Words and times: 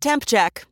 Temp 0.00 0.24
check. 0.26 0.64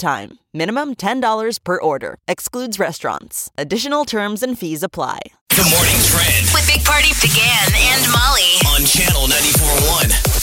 time. 0.00 0.38
Minimum 0.52 0.96
$10 0.96 1.62
per 1.62 1.80
order. 1.80 2.16
Excludes 2.26 2.80
restaurants. 2.80 3.50
Additional 3.56 4.04
terms 4.04 4.42
and 4.42 4.58
fees 4.58 4.82
apply. 4.82 5.20
The 5.50 5.62
morning 5.70 6.00
trend 6.10 6.48
With 6.54 6.66
Big 6.66 6.84
Party 6.84 7.10
DeGan 7.10 7.74
and 7.74 8.10
Molly. 8.10 8.58
on 8.74 8.84
channel 8.84 9.28
94.1. 9.28 10.40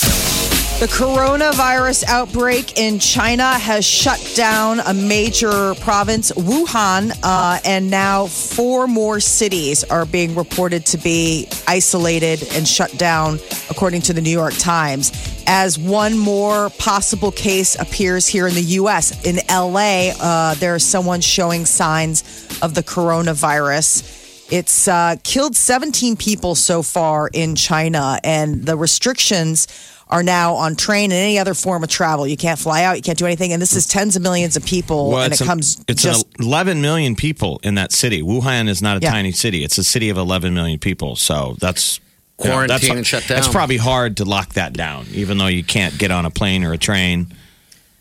The 0.80 0.86
coronavirus 0.86 2.04
outbreak 2.04 2.78
in 2.78 3.00
China 3.00 3.58
has 3.58 3.84
shut 3.84 4.22
down 4.36 4.80
a 4.82 4.94
major 4.94 5.74
province, 5.82 6.32
Wuhan, 6.34 7.18
uh, 7.24 7.60
and 7.66 7.90
now 7.90 8.28
four 8.28 8.86
more 8.88 9.20
cities 9.20 9.84
are 9.86 10.06
being 10.06 10.36
reported 10.36 10.86
to 10.86 11.00
be 11.00 11.48
isolated 11.68 12.48
and 12.52 12.68
shut 12.68 12.96
down, 12.96 13.40
according 13.72 14.02
to 14.02 14.14
the 14.14 14.22
New 14.22 14.30
York 14.30 14.54
Times. 14.60 15.12
As 15.50 15.80
one 15.80 16.18
more 16.18 16.70
possible 16.72 17.32
case 17.32 17.76
appears 17.80 18.28
here 18.28 18.48
in 18.48 18.54
the 18.54 18.62
U.S. 18.82 19.26
In 19.26 19.38
LA, 19.50 20.10
uh, 20.20 20.56
there's 20.56 20.86
someone 20.86 21.22
showing 21.22 21.66
signs 21.66 22.24
of 22.62 22.74
the 22.74 22.84
coronavirus. 22.84 24.50
It's 24.52 24.88
uh, 24.90 25.16
killed 25.24 25.56
17 25.56 26.18
people 26.18 26.54
so 26.56 26.82
far 26.84 27.30
in 27.32 27.56
China, 27.56 28.20
and 28.26 28.66
the 28.66 28.76
restrictions 28.78 29.68
are 30.10 30.24
now 30.24 30.54
on 30.56 30.76
train 30.76 31.12
and 31.12 31.20
any 31.20 31.38
other 31.40 31.54
form 31.54 31.84
of 31.84 31.90
travel. 31.90 32.28
You 32.28 32.38
can't 32.38 32.60
fly 32.60 32.84
out, 32.84 32.96
you 32.98 33.02
can't 33.02 33.18
do 33.18 33.26
anything, 33.26 33.52
and 33.54 33.62
this 33.62 33.74
is 33.76 33.88
tens 33.88 34.16
of 34.18 34.22
millions 34.22 34.56
of 34.58 34.66
people, 34.66 35.12
Well, 35.12 35.24
and 35.24 35.34
it 35.34 35.40
an- 35.42 35.48
comes 35.48 35.82
It's 35.88 36.02
just 36.04 36.26
an 36.40 36.46
11 36.46 36.82
million 36.82 37.16
people 37.16 37.60
in 37.64 37.76
that 37.76 37.92
city. 37.94 38.22
Wuhan 38.22 38.68
is 38.70 38.82
not 38.82 38.98
a 38.98 39.00
Yeah. 39.02 39.12
tiny 39.12 39.32
city. 39.34 39.64
It's 39.64 39.78
a 39.78 39.84
city 39.84 40.10
of 40.10 40.18
11 40.18 40.54
million 40.54 40.80
people. 40.80 41.16
So 41.18 41.56
that's 41.60 42.00
you 42.40 42.46
know, 42.46 42.54
Quarantine 42.56 42.68
that's, 42.68 42.90
and 42.90 43.08
shut 43.08 43.30
It's 43.30 43.46
down. 43.46 43.52
probably 43.52 43.78
hard 43.78 44.18
to 44.18 44.26
lock 44.26 44.54
that 44.54 44.74
down, 44.74 45.08
even 45.12 45.38
though 45.38 45.48
you 45.48 45.64
can't 45.64 45.98
get 45.98 46.12
on 46.12 46.26
a 46.26 46.30
plane 46.30 46.64
or 46.64 46.74
a 46.74 46.78
train 46.78 47.34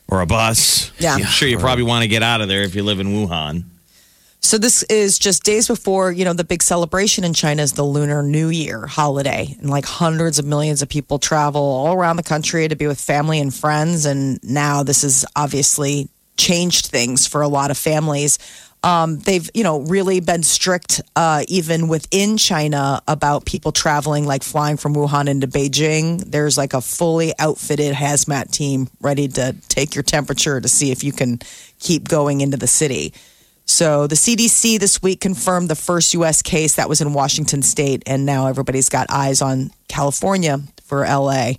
or 0.09 0.21
a 0.21 0.27
bus. 0.27 0.93
Yeah. 0.99 1.15
I'm 1.15 1.25
sure 1.25 1.49
you 1.49 1.59
probably 1.59 1.85
want 1.85 2.03
to 2.03 2.09
get 2.09 2.23
out 2.23 2.41
of 2.41 2.49
there 2.49 2.63
if 2.63 2.75
you 2.75 2.83
live 2.83 3.01
in 3.01 3.09
Wuhan. 3.09 3.65
So 4.41 4.59
this 4.59 4.85
is 4.85 5.19
just 5.19 5.43
days 5.43 5.67
before, 5.67 6.13
you 6.13 6.25
know, 6.25 6.33
the 6.33 6.45
big 6.45 6.63
celebration 6.63 7.25
in 7.25 7.35
China 7.35 7.63
is 7.63 7.73
the 7.73 7.83
Lunar 7.83 8.23
New 8.23 8.49
Year 8.49 8.87
holiday. 8.87 9.57
And 9.59 9.71
like 9.71 9.85
hundreds 9.85 10.39
of 10.39 10.45
millions 10.45 10.83
of 10.83 10.89
people 10.89 11.19
travel 11.19 11.61
all 11.61 11.95
around 11.95 12.17
the 12.17 12.23
country 12.23 12.69
to 12.69 12.77
be 12.77 12.87
with 12.87 13.01
family 13.01 13.41
and 13.41 13.53
friends. 13.53 14.07
And 14.07 14.39
now 14.45 14.85
this 14.85 15.03
is 15.03 15.27
obviously 15.35 16.09
changed 16.37 16.87
things 16.87 17.27
for 17.27 17.43
a 17.43 17.49
lot 17.49 17.71
of 17.71 17.79
families. 17.79 18.39
Um, 18.83 19.19
they've, 19.19 19.49
you 19.53 19.65
know, 19.65 19.81
really 19.81 20.21
been 20.21 20.45
strict, 20.45 21.01
uh, 21.17 21.43
even 21.49 21.89
within 21.89 22.37
China 22.37 23.03
about 23.09 23.45
people 23.45 23.73
traveling, 23.73 24.27
like 24.27 24.45
flying 24.45 24.77
from 24.77 24.95
Wuhan 24.95 25.29
into 25.29 25.49
Beijing. 25.49 26.23
There's 26.25 26.57
like 26.57 26.73
a 26.73 26.81
fully 26.81 27.33
outfitted 27.39 27.95
hazmat 27.95 28.53
team 28.53 28.89
ready 29.01 29.27
to 29.29 29.57
take 29.69 29.97
your 29.97 30.05
temperature 30.05 30.61
to 30.61 30.69
see 30.69 30.93
if 30.93 31.03
you 31.03 31.11
can 31.11 31.41
keep 31.81 32.07
going 32.07 32.43
into 32.43 32.57
the 32.57 32.69
city. 32.69 33.13
So 33.65 34.07
the 34.07 34.15
CDC 34.15 34.79
this 34.79 35.03
week 35.03 35.21
confirmed 35.21 35.69
the 35.69 35.75
first 35.75 36.15
U.S. 36.15 36.41
case 36.41 36.77
that 36.77 36.89
was 36.89 37.01
in 37.01 37.13
Washington 37.13 37.63
state, 37.63 38.05
and 38.07 38.25
now 38.25 38.47
everybody's 38.47 38.89
got 38.89 39.09
eyes 39.11 39.43
on 39.43 39.73
California 39.89 40.61
for 40.85 41.05
LA. 41.05 41.55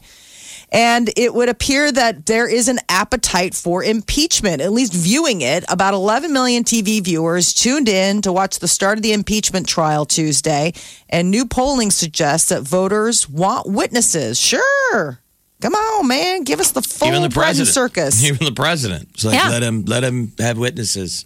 And 0.70 1.10
it 1.16 1.34
would 1.34 1.48
appear 1.48 1.92
that 1.92 2.26
there 2.26 2.48
is 2.48 2.68
an 2.68 2.80
appetite 2.90 3.54
for 3.56 3.84
impeachment, 3.84 4.62
at 4.62 4.74
least 4.74 4.94
viewing 4.94 5.40
it. 5.42 5.64
About 5.70 5.94
11 5.94 6.34
million 6.34 6.64
TV 6.66 7.02
viewers 7.02 7.54
tuned 7.54 7.88
in 7.88 8.22
to 8.24 8.34
watch 8.34 8.60
the 8.60 8.68
start 8.68 8.98
of 8.98 9.02
the 9.02 9.14
impeachment 9.14 9.68
trial 9.68 10.06
Tuesday. 10.06 10.74
And 11.10 11.32
new 11.32 11.46
polling 11.46 11.90
suggests 11.92 12.50
that 12.50 12.64
voters 12.64 13.30
want 13.30 13.68
witnesses. 13.68 14.38
Sure. 14.40 15.20
Come 15.62 15.74
on, 15.74 16.08
man. 16.08 16.44
Give 16.44 16.60
us 16.60 16.72
the 16.72 16.82
full 16.82 17.08
even 17.08 17.22
the 17.22 17.30
president. 17.30 17.74
circus. 17.74 18.24
Even 18.28 18.46
the 18.46 18.52
president. 18.52 19.10
It's 19.14 19.24
like 19.26 19.36
Yeah. 19.36 19.50
let 19.50 19.64
him 19.64 19.86
let 19.86 20.04
him 20.04 20.34
have 20.38 20.58
witnesses. 20.58 21.26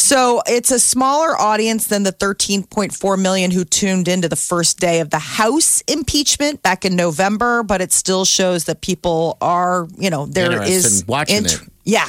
So 0.00 0.40
it's 0.46 0.70
a 0.70 0.80
smaller 0.80 1.38
audience 1.38 1.86
than 1.86 2.04
the 2.04 2.12
13.4 2.12 3.20
million 3.20 3.50
who 3.50 3.64
tuned 3.64 4.08
into 4.08 4.28
the 4.28 4.36
first 4.36 4.80
day 4.80 5.00
of 5.00 5.10
the 5.10 5.18
House 5.18 5.82
impeachment 5.82 6.62
back 6.62 6.86
in 6.86 6.96
November, 6.96 7.62
but 7.62 7.82
it 7.82 7.92
still 7.92 8.24
shows 8.24 8.64
that 8.64 8.80
people 8.80 9.36
are, 9.42 9.86
you 9.98 10.08
know, 10.08 10.24
there 10.24 10.62
is 10.62 11.02
in 11.02 11.06
watching 11.06 11.44
it. 11.44 11.60
Yeah. 11.84 12.08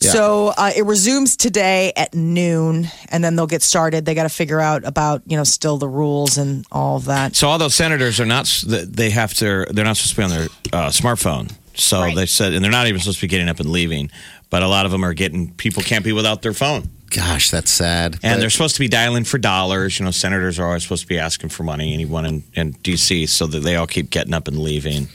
Yeah. 0.00 0.10
So 0.10 0.52
uh, 0.56 0.70
it 0.74 0.86
resumes 0.86 1.36
today 1.36 1.92
at 1.94 2.14
noon, 2.14 2.88
and 3.10 3.22
then 3.22 3.36
they'll 3.36 3.46
get 3.46 3.62
started. 3.62 4.06
They 4.06 4.14
got 4.14 4.24
to 4.24 4.28
figure 4.28 4.60
out 4.60 4.84
about 4.84 5.22
you 5.26 5.36
know 5.36 5.44
still 5.44 5.78
the 5.78 5.88
rules 5.88 6.36
and 6.36 6.66
all 6.72 6.96
of 6.96 7.06
that. 7.06 7.36
So 7.36 7.48
all 7.48 7.58
those 7.58 7.74
senators 7.74 8.20
are 8.20 8.26
not. 8.26 8.46
They 8.66 9.10
have 9.10 9.32
to. 9.34 9.66
They're 9.70 9.84
not 9.84 9.96
supposed 9.96 10.10
to 10.10 10.16
be 10.16 10.24
on 10.24 10.30
their 10.30 10.48
uh, 10.72 10.88
smartphone. 10.90 11.54
So 11.74 12.00
Right. 12.00 12.14
they 12.16 12.26
said, 12.26 12.52
and 12.54 12.64
they're 12.64 12.70
not 12.72 12.86
even 12.86 13.00
supposed 13.00 13.18
to 13.18 13.24
be 13.26 13.28
getting 13.28 13.48
up 13.48 13.60
and 13.60 13.70
leaving. 13.70 14.10
But 14.50 14.62
a 14.62 14.68
lot 14.68 14.86
of 14.86 14.92
them 14.92 15.04
are 15.04 15.14
getting. 15.14 15.50
People 15.54 15.82
can't 15.82 16.04
be 16.04 16.12
without 16.12 16.42
their 16.42 16.52
phone, 16.52 16.88
Gosh, 17.10 17.50
that's 17.50 17.72
sad. 17.72 18.14
and 18.22 18.34
But- 18.34 18.40
they're 18.40 18.50
supposed 18.50 18.76
to 18.76 18.80
be 18.80 18.86
dialing 18.88 19.24
for 19.24 19.36
dollars. 19.38 19.98
You 19.98 20.04
know, 20.04 20.12
senators 20.12 20.60
are 20.60 20.66
always 20.66 20.84
supposed 20.84 21.02
to 21.02 21.08
be 21.08 21.18
asking 21.18 21.48
for 21.50 21.64
money. 21.64 21.92
Anyone 21.92 22.24
in, 22.24 22.44
in 22.54 22.70
D.C. 22.82 23.26
So 23.26 23.46
that 23.48 23.60
they 23.60 23.74
all 23.74 23.88
keep 23.88 24.10
getting 24.10 24.32
up 24.32 24.46
and 24.46 24.58
leaving 24.58 25.08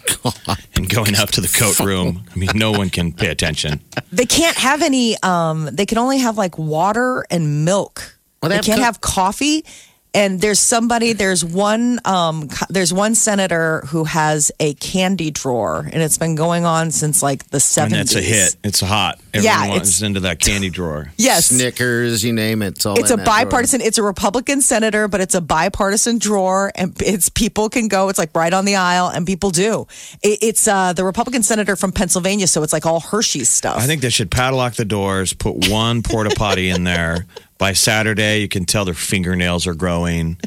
and 0.76 0.90
going 0.90 1.16
up 1.16 1.32
to 1.32 1.42
the 1.42 1.48
coat 1.48 1.80
room. 1.86 2.26
I 2.34 2.38
mean, 2.38 2.50
no 2.56 2.72
one 2.72 2.90
can 2.90 3.14
pay 3.14 3.28
attention. 3.28 3.80
They 4.12 4.26
can't 4.26 4.58
have 4.58 4.82
any. 4.82 5.16
Um, 5.24 5.70
they 5.72 5.86
can 5.86 5.98
only 5.98 6.18
have 6.18 6.38
like 6.38 6.58
water 6.58 7.26
and 7.32 7.64
milk. 7.64 8.18
Well, 8.42 8.50
they 8.50 8.54
they, 8.54 8.56
have 8.58 8.66
can't 8.66 8.80
co- 8.80 8.84
have 8.86 9.02
coffee. 9.02 9.64
And 10.12 10.42
there's 10.42 10.60
somebody. 10.60 11.14
There's 11.14 11.46
one. 11.46 12.00
Um, 12.04 12.50
there's 12.68 12.92
one 12.92 13.14
senator 13.14 13.84
who 13.90 14.06
has 14.06 14.52
a 14.60 14.74
candy 14.74 15.30
drawer, 15.30 15.88
and 15.94 16.02
it's 16.02 16.18
been 16.18 16.34
going 16.34 16.66
on 16.66 16.90
since 16.90 17.22
like 17.22 17.46
the 17.50 17.58
And 17.58 17.62
seventies. 17.62 18.00
it's 18.02 18.16
a 18.16 18.22
hit. 18.22 18.56
It's 18.64 18.80
hot. 18.80 19.20
Everyone 19.36 19.44
Yeah, 19.60 19.68
wants 19.70 19.90
it's- 19.90 20.02
into 20.02 20.22
that 20.22 20.40
candy 20.40 20.72
drawer. 20.72 21.12
Yes, 21.18 21.48
Snickers, 21.48 22.24
you 22.24 22.34
name 22.34 22.64
it. 22.64 22.70
It's, 22.78 22.88
all 22.88 22.98
it's 22.98 23.12
a 23.12 23.14
in 23.14 23.20
that 23.20 23.26
drawer. 23.26 23.36
bipartisan. 23.46 23.82
It's 23.82 24.00
a 24.00 24.04
Republican 24.04 24.62
senator, 24.62 25.08
but 25.08 25.22
it's 25.22 25.36
a 25.36 25.42
bipartisan 25.42 26.18
drawer, 26.18 26.72
and 26.74 27.00
it's 27.04 27.30
people 27.30 27.70
can 27.70 27.88
go. 27.88 28.10
It's 28.10 28.18
like 28.18 28.36
right 28.36 28.52
on 28.52 28.66
the 28.66 28.78
aisle, 28.78 29.10
and 29.10 29.28
people 29.28 29.52
do. 29.52 29.86
It, 30.24 30.40
it's 30.42 30.68
uh, 30.68 30.94
the 30.94 31.04
Republican 31.04 31.44
senator 31.44 31.76
from 31.76 31.92
Pennsylvania, 31.92 32.48
so 32.48 32.64
it's 32.64 32.74
like 32.74 32.88
all 32.88 33.00
Hershey's 33.00 33.50
stuff. 33.50 33.78
I 33.78 33.86
think 33.86 34.02
they 34.02 34.10
should 34.10 34.32
padlock 34.32 34.74
the 34.74 34.86
doors, 34.86 35.34
put 35.34 35.70
one 35.70 36.02
porta 36.02 36.32
potty 36.36 36.70
in 36.70 36.84
there. 36.84 37.28
By 37.60 37.74
Saturday, 37.74 38.40
you 38.42 38.48
can 38.48 38.66
tell 38.66 38.86
their 38.86 38.94
fingernails 38.96 39.68
are 39.68 39.74
growing. 39.76 40.38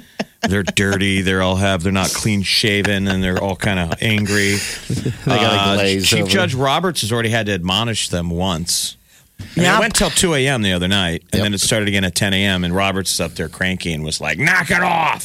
They're 0.49 0.63
dirty. 0.65 1.21
They're 1.23 1.43
all 1.43 1.57
have. 1.57 1.83
They're 1.85 1.93
not 1.93 2.09
clean 2.11 2.43
shaven, 2.43 3.07
and 3.07 3.23
they're 3.23 3.41
all 3.41 3.55
kind 3.55 3.79
of 3.79 4.03
angry. 4.03 4.57
They 4.89 5.37
got 5.37 5.55
a 5.55 5.71
uh, 5.73 5.75
glaze 5.77 6.09
Chief 6.09 6.23
over. 6.23 6.31
Judge 6.31 6.55
Roberts 6.55 7.03
has 7.03 7.13
already 7.13 7.29
had 7.29 7.47
to 7.47 7.53
admonish 7.53 8.09
them 8.09 8.29
once. 8.31 8.97
I 9.39 9.45
mean, 9.61 9.69
It 9.75 9.79
went 9.79 9.95
till 9.95 10.11
2 10.11 10.35
a.m. 10.35 10.63
the 10.63 10.73
other 10.73 10.89
night, 10.89 11.23
and 11.33 11.35
Yep. 11.35 11.43
then 11.45 11.55
it 11.55 11.61
started 11.61 11.87
again 11.89 12.03
at 12.05 12.15
10 12.17 12.35
a.m. 12.35 12.65
And 12.65 12.75
Roberts 12.75 13.13
is 13.15 13.21
up 13.21 13.35
there 13.35 13.49
cranky 13.49 13.93
and 13.93 14.03
was 14.05 14.21
like, 14.21 14.39
"Knock 14.39 14.71
it 14.71 14.83
off!" 14.83 15.23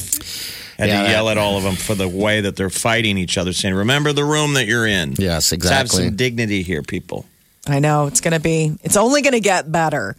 Had 0.78 0.90
Yeah, 0.90 1.02
to 1.04 1.08
yell 1.10 1.28
at 1.30 1.38
all 1.38 1.56
of 1.56 1.62
them 1.64 1.74
for 1.74 1.94
the 1.96 2.06
way 2.08 2.40
that 2.42 2.54
they're 2.56 2.70
fighting 2.70 3.16
each 3.18 3.36
other, 3.38 3.52
saying, 3.52 3.74
"Remember 3.74 4.12
the 4.12 4.24
room 4.24 4.54
that 4.54 4.66
you're 4.66 4.86
in." 4.86 5.14
Yes, 5.18 5.50
Let's 5.50 5.66
have 5.68 5.82
exactly. 5.86 6.04
some 6.06 6.16
dignity 6.16 6.62
here, 6.62 6.82
people. 6.82 7.24
I 7.66 7.80
know 7.80 8.06
it's 8.06 8.20
going 8.20 8.34
to 8.34 8.40
be, 8.40 8.72
it's 8.84 8.96
only 8.96 9.20
going 9.22 9.32
to 9.34 9.40
get 9.40 9.70
better. 9.72 10.16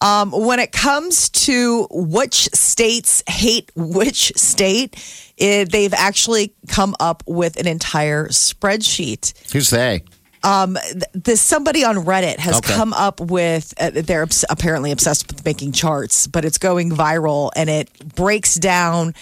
Um, 0.00 0.32
when 0.32 0.58
it 0.58 0.70
comes 0.72 1.30
to 1.30 1.86
which 1.90 2.48
states 2.52 3.22
hate 3.28 3.70
which 3.74 4.32
state, 4.36 4.96
it, 5.38 5.72
they've 5.72 5.94
actually 5.94 6.52
come 6.68 6.94
up 7.00 7.22
with 7.26 7.56
an 7.56 7.66
entire 7.66 8.28
spreadsheet. 8.28 9.32
Who's 9.52 9.70
they? 9.70 10.02
Um, 10.42 10.76
This 11.14 11.40
somebody 11.40 11.84
on 11.84 11.96
Reddit 11.96 12.38
has 12.38 12.56
Okay. 12.56 12.74
come 12.74 12.92
up 12.92 13.18
with. 13.18 13.72
Uh, 13.80 13.90
they're 13.94 14.24
obs- 14.24 14.44
apparently 14.50 14.92
obsessed 14.92 15.26
with 15.28 15.42
making 15.44 15.72
charts, 15.72 16.26
but 16.26 16.44
it's 16.44 16.58
going 16.58 16.90
viral, 16.90 17.50
and 17.56 17.70
it 17.70 17.88
breaks 18.14 18.56
down 18.56 19.14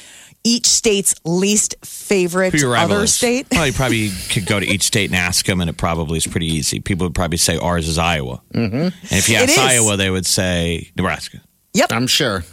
each 0.45 0.67
state's 0.67 1.15
least 1.25 1.75
favorite 1.85 2.53
Who 2.53 2.59
your 2.59 2.71
rival 2.73 2.97
other 2.97 3.05
is. 3.05 3.15
state. 3.15 3.47
Well, 3.53 3.67
you 3.67 3.73
probably 3.73 4.11
could 4.31 4.47
go 4.47 4.59
to 4.61 4.67
each 4.67 4.83
state 4.83 5.11
and 5.11 5.17
ask 5.17 5.47
them, 5.47 5.61
and 5.61 5.71
it 5.71 5.77
probably 5.77 6.17
is 6.19 6.27
pretty 6.27 6.47
easy. 6.47 6.81
People 6.81 7.07
would 7.07 7.15
probably 7.15 7.39
say 7.39 7.57
ours 7.59 7.89
is 7.89 7.99
Iowa. 7.99 8.43
Mm-hmm. 8.55 8.75
And 8.77 8.93
if 9.11 9.29
you 9.29 9.37
ask. 9.37 9.57
Iowa, 9.59 9.97
they 9.97 10.11
would 10.11 10.27
say 10.27 10.91
Nebraska. 10.97 11.41
Yep, 11.75 11.93
I'm 11.93 12.07
sure. 12.07 12.45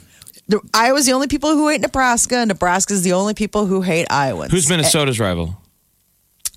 The- 0.47 0.61
Iowa's 0.73 1.05
the 1.05 1.13
only 1.13 1.27
people 1.27 1.51
who 1.51 1.67
hate 1.69 1.81
Nebraska. 1.81 2.37
and 2.37 2.47
Nebraska's 2.49 3.01
the 3.03 3.13
only 3.13 3.33
people 3.33 3.65
who 3.65 3.81
hate 3.81 4.07
Iowa. 4.09 4.47
Who's 4.49 4.69
Minnesota's 4.69 5.19
rival? 5.19 5.61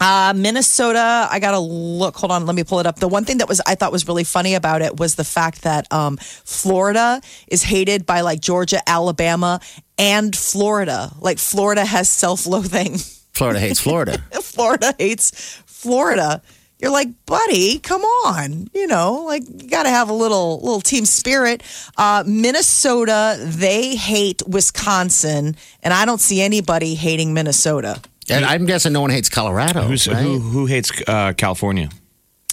Uh, 0.03 0.33
Minnesota, 0.35 1.29
I 1.31 1.39
gotta 1.39 1.61
look. 1.61 2.17
Hold 2.17 2.33
on, 2.33 2.45
let 2.45 2.57
me 2.57 2.65
pull 2.65 2.81
it 2.81 2.87
up. 2.87 2.99
The 2.99 3.07
one 3.07 3.25
thing 3.25 3.39
that 3.39 3.49
was 3.49 3.61
I 3.65 3.77
thought 3.77 3.93
was 3.93 4.09
really 4.09 4.25
funny 4.25 4.55
about 4.55 4.83
it 4.83 4.99
was 4.99 5.15
the 5.15 5.23
fact 5.23 5.63
that 5.63 5.87
um, 5.93 6.17
Florida 6.17 7.21
is 7.47 7.63
hated 7.63 8.05
by 8.05 8.23
like 8.23 8.41
Georgia, 8.41 8.81
Alabama, 8.85 9.61
and 9.97 10.35
Florida. 10.35 11.13
Like 11.21 11.39
Florida 11.39 11.85
has 11.85 12.09
self-loathing. 12.09 12.99
Florida 13.33 13.61
hates 13.61 13.79
Florida. 13.79 14.19
Florida 14.43 14.93
hates 14.99 15.63
Florida. 15.67 16.43
You're 16.81 16.91
like, 16.91 17.25
buddy, 17.25 17.79
come 17.79 18.03
on. 18.03 18.67
You 18.75 18.89
know, 18.89 19.23
like 19.25 19.45
you 19.49 19.69
got 19.69 19.85
to 19.85 19.89
have 19.89 20.09
a 20.09 20.13
little 20.13 20.59
little 20.63 20.81
team 20.81 21.05
spirit. 21.05 21.63
Uh, 21.97 22.25
Minnesota, 22.27 23.37
they 23.39 23.95
hate 23.95 24.43
Wisconsin, 24.49 25.55
and 25.81 25.95
I 25.95 26.07
don't 26.07 26.21
see 26.21 26.43
anybody 26.43 26.97
hating 26.97 27.33
Minnesota. 27.35 28.01
And 28.29 28.45
I'm 28.45 28.67
guessing 28.67 28.93
no 28.93 29.01
one 29.01 29.11
hates 29.11 29.29
Colorado. 29.29 29.83
Who's, 29.83 30.09
right? 30.09 30.23
who, 30.23 30.39
who 30.39 30.67
hates 30.67 30.93
uh, 31.07 31.33
California? 31.37 31.89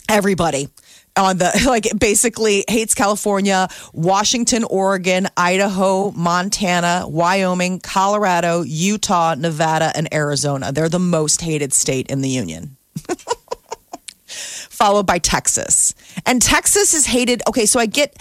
Everybody 0.10 0.70
on 1.16 1.38
the 1.38 1.64
like 1.68 1.88
basically 1.98 2.64
hates 2.68 2.94
California, 2.96 3.68
Washington, 3.94 4.64
Oregon, 4.64 5.28
Idaho, 5.38 6.12
Montana, 6.12 7.06
Wyoming, 7.08 7.80
Colorado, 7.80 8.62
Utah, 8.62 9.36
Nevada, 9.36 9.92
and 9.96 10.12
Arizona. 10.14 10.72
They're 10.72 10.90
the 10.90 11.00
most 11.00 11.42
hated 11.42 11.74
state 11.74 12.08
in 12.10 12.22
the 12.22 12.30
union. 12.30 12.78
Followed 14.26 15.06
by 15.06 15.20
Texas. 15.20 15.94
And 16.26 16.42
Texas 16.42 16.94
is 16.94 17.06
hated. 17.06 17.42
Okay, 17.50 17.66
so 17.66 17.80
I 17.80 17.86
get 17.86 18.16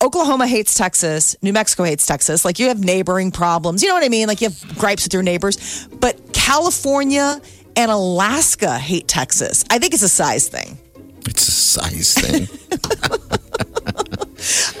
Oklahoma 0.00 0.46
hates 0.46 0.74
Texas, 0.74 1.34
New 1.42 1.52
Mexico 1.52 1.82
hates 1.82 2.06
Texas. 2.06 2.44
Like 2.44 2.60
you 2.60 2.68
have 2.68 2.78
neighboring 2.78 3.32
problems. 3.32 3.82
You 3.82 3.88
know 3.88 3.94
what 3.94 4.04
I 4.04 4.08
mean? 4.08 4.28
Like 4.28 4.40
you 4.40 4.48
have 4.48 4.78
gripes 4.78 5.04
with 5.04 5.12
your 5.12 5.24
neighbors. 5.24 5.88
But 5.88 6.32
California 6.32 7.40
and 7.74 7.90
Alaska 7.90 8.78
hate 8.78 9.08
Texas. 9.08 9.64
I 9.70 9.80
think 9.80 9.94
it's 9.94 10.04
a 10.04 10.08
size 10.08 10.48
thing. 10.48 10.78
It's 11.26 11.48
a 11.48 11.50
size 11.50 12.14
thing. 12.14 12.46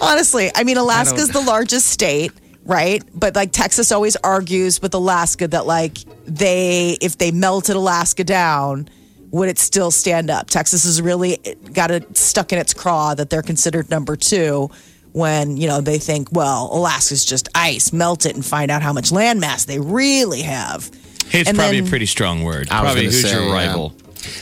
Honestly, 0.00 0.52
I 0.54 0.62
mean, 0.62 0.76
Alaska's 0.76 1.30
the 1.30 1.40
largest 1.40 1.88
state, 1.88 2.30
right? 2.64 3.02
But 3.12 3.34
like 3.34 3.50
Texas 3.50 3.90
always 3.90 4.14
argues 4.22 4.80
with 4.80 4.94
Alaska 4.94 5.48
that 5.48 5.66
like 5.66 5.98
they, 6.26 6.96
if 7.00 7.18
they 7.18 7.32
melted 7.32 7.74
Alaska 7.74 8.22
down, 8.22 8.88
would 9.32 9.48
it 9.48 9.58
still 9.58 9.90
stand 9.90 10.30
up? 10.30 10.48
Texas 10.48 10.84
has 10.84 11.02
really 11.02 11.38
eh, 11.44 11.54
got 11.72 11.90
it 11.90 12.16
stuck 12.16 12.52
in 12.52 12.58
its 12.60 12.72
craw 12.72 13.14
that 13.14 13.30
they're 13.30 13.42
considered 13.42 13.90
number 13.90 14.14
two 14.14 14.70
when, 15.18 15.56
you 15.56 15.66
know, 15.68 15.80
they 15.82 15.98
think, 15.98 16.28
well, 16.32 16.70
Alaska's 16.72 17.24
just 17.24 17.48
ice, 17.54 17.92
melt 17.92 18.24
it 18.24 18.34
and 18.34 18.44
find 18.44 18.70
out 18.70 18.80
how 18.82 18.92
much 18.92 19.10
landmass 19.10 19.66
they 19.66 19.78
really 19.80 20.42
have. 20.42 20.90
Hate's 21.28 21.48
And 21.50 21.58
probably 21.58 21.80
then- 21.80 21.88
a 21.88 21.90
pretty 21.90 22.06
strong 22.06 22.42
word. 22.44 22.68
I 22.70 22.80
was 22.80 22.92
Probably 22.92 23.02
gonna 23.02 23.12
who's 23.12 23.22
say, 23.22 23.32
your 23.32 23.46
yeah. 23.48 23.66
rival? 23.66 23.92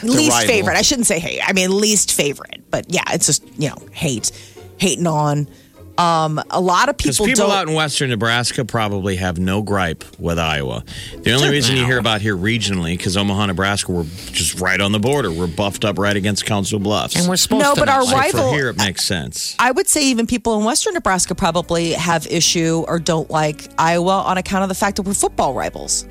least 0.02 0.30
rival. 0.32 0.46
favorite. 0.48 0.76
I 0.76 0.82
shouldn't 0.82 1.06
say 1.06 1.18
hate. 1.18 1.40
I 1.44 1.52
mean 1.52 1.76
least 1.80 2.12
favorite. 2.12 2.62
But 2.70 2.86
yeah, 2.88 3.02
it's 3.10 3.26
just 3.26 3.44
you 3.58 3.68
know 3.70 3.76
hate, 3.92 4.30
hating 4.78 5.06
on. 5.06 5.48
Um, 5.98 6.42
a 6.50 6.60
lot 6.60 6.88
of 6.90 6.98
people, 6.98 7.24
people 7.24 7.46
don't. 7.46 7.56
out 7.56 7.68
in 7.68 7.74
western 7.74 8.10
Nebraska 8.10 8.64
probably 8.64 9.16
have 9.16 9.38
no 9.38 9.62
gripe 9.62 10.04
with 10.18 10.38
Iowa. 10.38 10.84
The 11.22 11.32
only 11.32 11.48
reason 11.48 11.76
you 11.76 11.86
hear 11.86 11.98
about 11.98 12.20
here 12.20 12.36
regionally, 12.36 12.96
because 12.96 13.16
Omaha, 13.16 13.46
Nebraska, 13.46 13.92
we're 13.92 14.04
just 14.32 14.60
right 14.60 14.80
on 14.80 14.92
the 14.92 14.98
border. 14.98 15.30
We're 15.32 15.46
buffed 15.46 15.84
up 15.86 15.98
right 15.98 16.14
against 16.16 16.44
Council 16.44 16.78
Bluffs. 16.78 17.16
and 17.16 17.26
we're 17.28 17.36
supposed 17.36 17.64
No, 17.64 17.74
to 17.74 17.80
but 17.80 17.86
not 17.86 17.94
our 17.96 18.04
like- 18.04 18.30
so 18.32 18.38
rival- 18.38 18.50
for 18.52 18.56
here, 18.56 18.68
it 18.68 18.76
makes 18.76 19.04
sense. 19.04 19.56
I 19.58 19.70
would 19.70 19.88
say 19.88 20.04
even 20.06 20.26
people 20.26 20.58
in 20.58 20.64
western 20.64 20.94
Nebraska 20.94 21.34
probably 21.34 21.92
have 21.92 22.26
issue 22.26 22.84
or 22.86 22.98
don't 22.98 23.30
like 23.30 23.68
Iowa 23.78 24.22
on 24.22 24.36
account 24.38 24.64
of 24.64 24.68
the 24.68 24.74
fact 24.74 24.96
that 24.96 25.02
we're 25.02 25.14
football 25.14 25.54
rivals. 25.54 26.06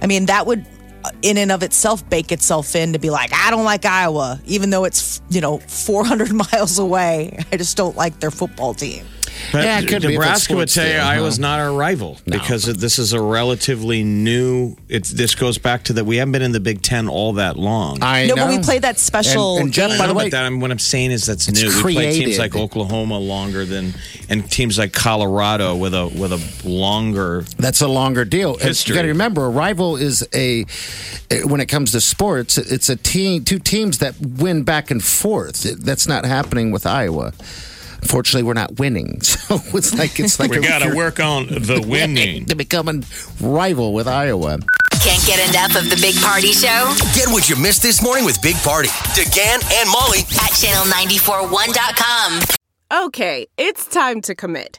I 0.00 0.06
mean, 0.06 0.26
that 0.26 0.46
would, 0.46 0.64
in 1.22 1.38
and 1.38 1.52
of 1.52 1.62
itself, 1.62 2.08
bake 2.08 2.32
itself 2.32 2.74
in 2.74 2.92
to 2.92 2.98
be 2.98 3.10
like, 3.10 3.32
I 3.32 3.50
don't 3.50 3.64
like 3.64 3.84
Iowa, 3.84 4.40
even 4.46 4.70
though 4.70 4.84
it's 4.84 5.20
you 5.30 5.40
know 5.40 5.58
400 5.58 6.32
miles 6.52 6.78
away. 6.78 7.38
I 7.52 7.56
just 7.56 7.76
don't 7.76 7.96
like 7.96 8.20
their 8.20 8.30
football 8.30 8.74
team. 8.74 9.04
But 9.50 9.64
Yeah, 9.64 9.80
it 9.80 9.88
could 9.88 10.02
be 10.02 10.08
Nebraska 10.08 10.54
would 10.54 10.70
sports 10.70 10.74
tell 10.74 10.86
you 10.86 10.92
team, 10.92 11.02
Iowa's 11.02 11.38
not 11.38 11.58
our 11.58 11.72
rival 11.72 12.18
because 12.26 12.64
this 12.64 12.98
is 12.98 13.12
a 13.12 13.20
relatively 13.20 14.04
new. 14.04 14.76
It's 14.88 15.10
this 15.10 15.34
goes 15.34 15.58
back 15.58 15.84
to 15.84 15.94
that 15.94 16.04
we 16.04 16.18
haven't 16.18 16.32
been 16.32 16.42
in 16.42 16.52
the 16.52 16.60
Big 16.60 16.82
Ten 16.82 17.08
all 17.08 17.34
that 17.34 17.56
long. 17.56 18.02
I 18.02 18.26
no, 18.26 18.34
know. 18.34 18.46
but 18.46 18.56
we 18.56 18.62
played 18.62 18.82
that 18.82 18.98
special. 18.98 19.56
And- 19.56 19.62
and 19.62 19.72
Jeff, 19.72 19.90
game. 19.90 19.98
by 19.98 20.06
the 20.06 20.14
way, 20.14 20.28
that, 20.28 20.44
I'm, 20.44 20.60
what 20.60 20.70
I'm 20.70 20.78
saying 20.78 21.10
is 21.10 21.26
that's 21.26 21.48
It's 21.48 21.62
new. 21.62 21.84
We 21.84 21.94
play 21.94 22.12
teams 22.12 22.38
like 22.38 22.54
Oklahoma 22.56 23.18
longer 23.18 23.64
than, 23.64 23.94
and 24.28 24.50
teams 24.50 24.78
like 24.78 24.92
Colorado 24.92 25.76
with 25.76 25.94
a 25.94 26.06
with 26.08 26.32
a 26.32 26.68
longer. 26.68 27.44
That's 27.58 27.80
a 27.80 27.88
longer 27.88 28.24
deal. 28.24 28.54
And 28.54 28.62
History. 28.62 28.92
You 28.92 28.98
got 28.98 29.02
to 29.02 29.08
remember, 29.08 29.44
a 29.46 29.50
rival 29.50 29.96
is 29.96 30.26
a 30.34 30.66
eh, 31.30 31.42
when 31.44 31.60
it 31.60 31.66
comes 31.66 31.92
to 31.92 32.00
sports, 32.00 32.58
it's 32.58 32.88
a 32.88 32.96
team, 32.96 33.44
two 33.44 33.58
teams 33.58 33.98
that 33.98 34.14
win 34.20 34.62
back 34.64 34.90
and 34.90 35.02
forth. 35.02 35.62
That's 35.62 36.06
not 36.06 36.24
happening 36.24 36.70
with 36.70 36.86
Iowa. 36.86 37.32
Unfortunately, 38.02 38.42
we're 38.42 38.52
not 38.54 38.78
winning, 38.78 39.20
so 39.22 39.60
it's 39.76 39.94
like 39.96 40.18
it's 40.20 40.38
like 40.38 40.50
We 40.50 40.60
got 40.60 40.80
to 40.80 40.94
work 40.94 41.20
on 41.20 41.46
the 41.46 41.82
winning. 41.88 42.46
to 42.46 42.54
become 42.54 42.88
a 42.88 43.00
rival 43.40 43.94
with 43.94 44.06
Iowa. 44.08 44.58
Can't 45.00 45.24
get 45.26 45.48
enough 45.50 45.74
of 45.76 45.90
the 45.90 45.96
Big 46.00 46.14
Party 46.22 46.52
Show 46.52 46.94
Get 47.14 47.26
what 47.28 47.48
you 47.50 47.56
missed 47.56 47.82
this 47.82 48.00
morning 48.02 48.24
with 48.24 48.40
Big 48.40 48.54
Party, 48.56 48.88
DeGan 49.18 49.58
and 49.80 49.90
Molly 49.90 50.20
at 50.20 50.52
channel941.com. 50.54 52.40
Okay, 53.06 53.46
it's 53.56 53.86
time 53.86 54.20
to 54.20 54.34
commit. 54.34 54.78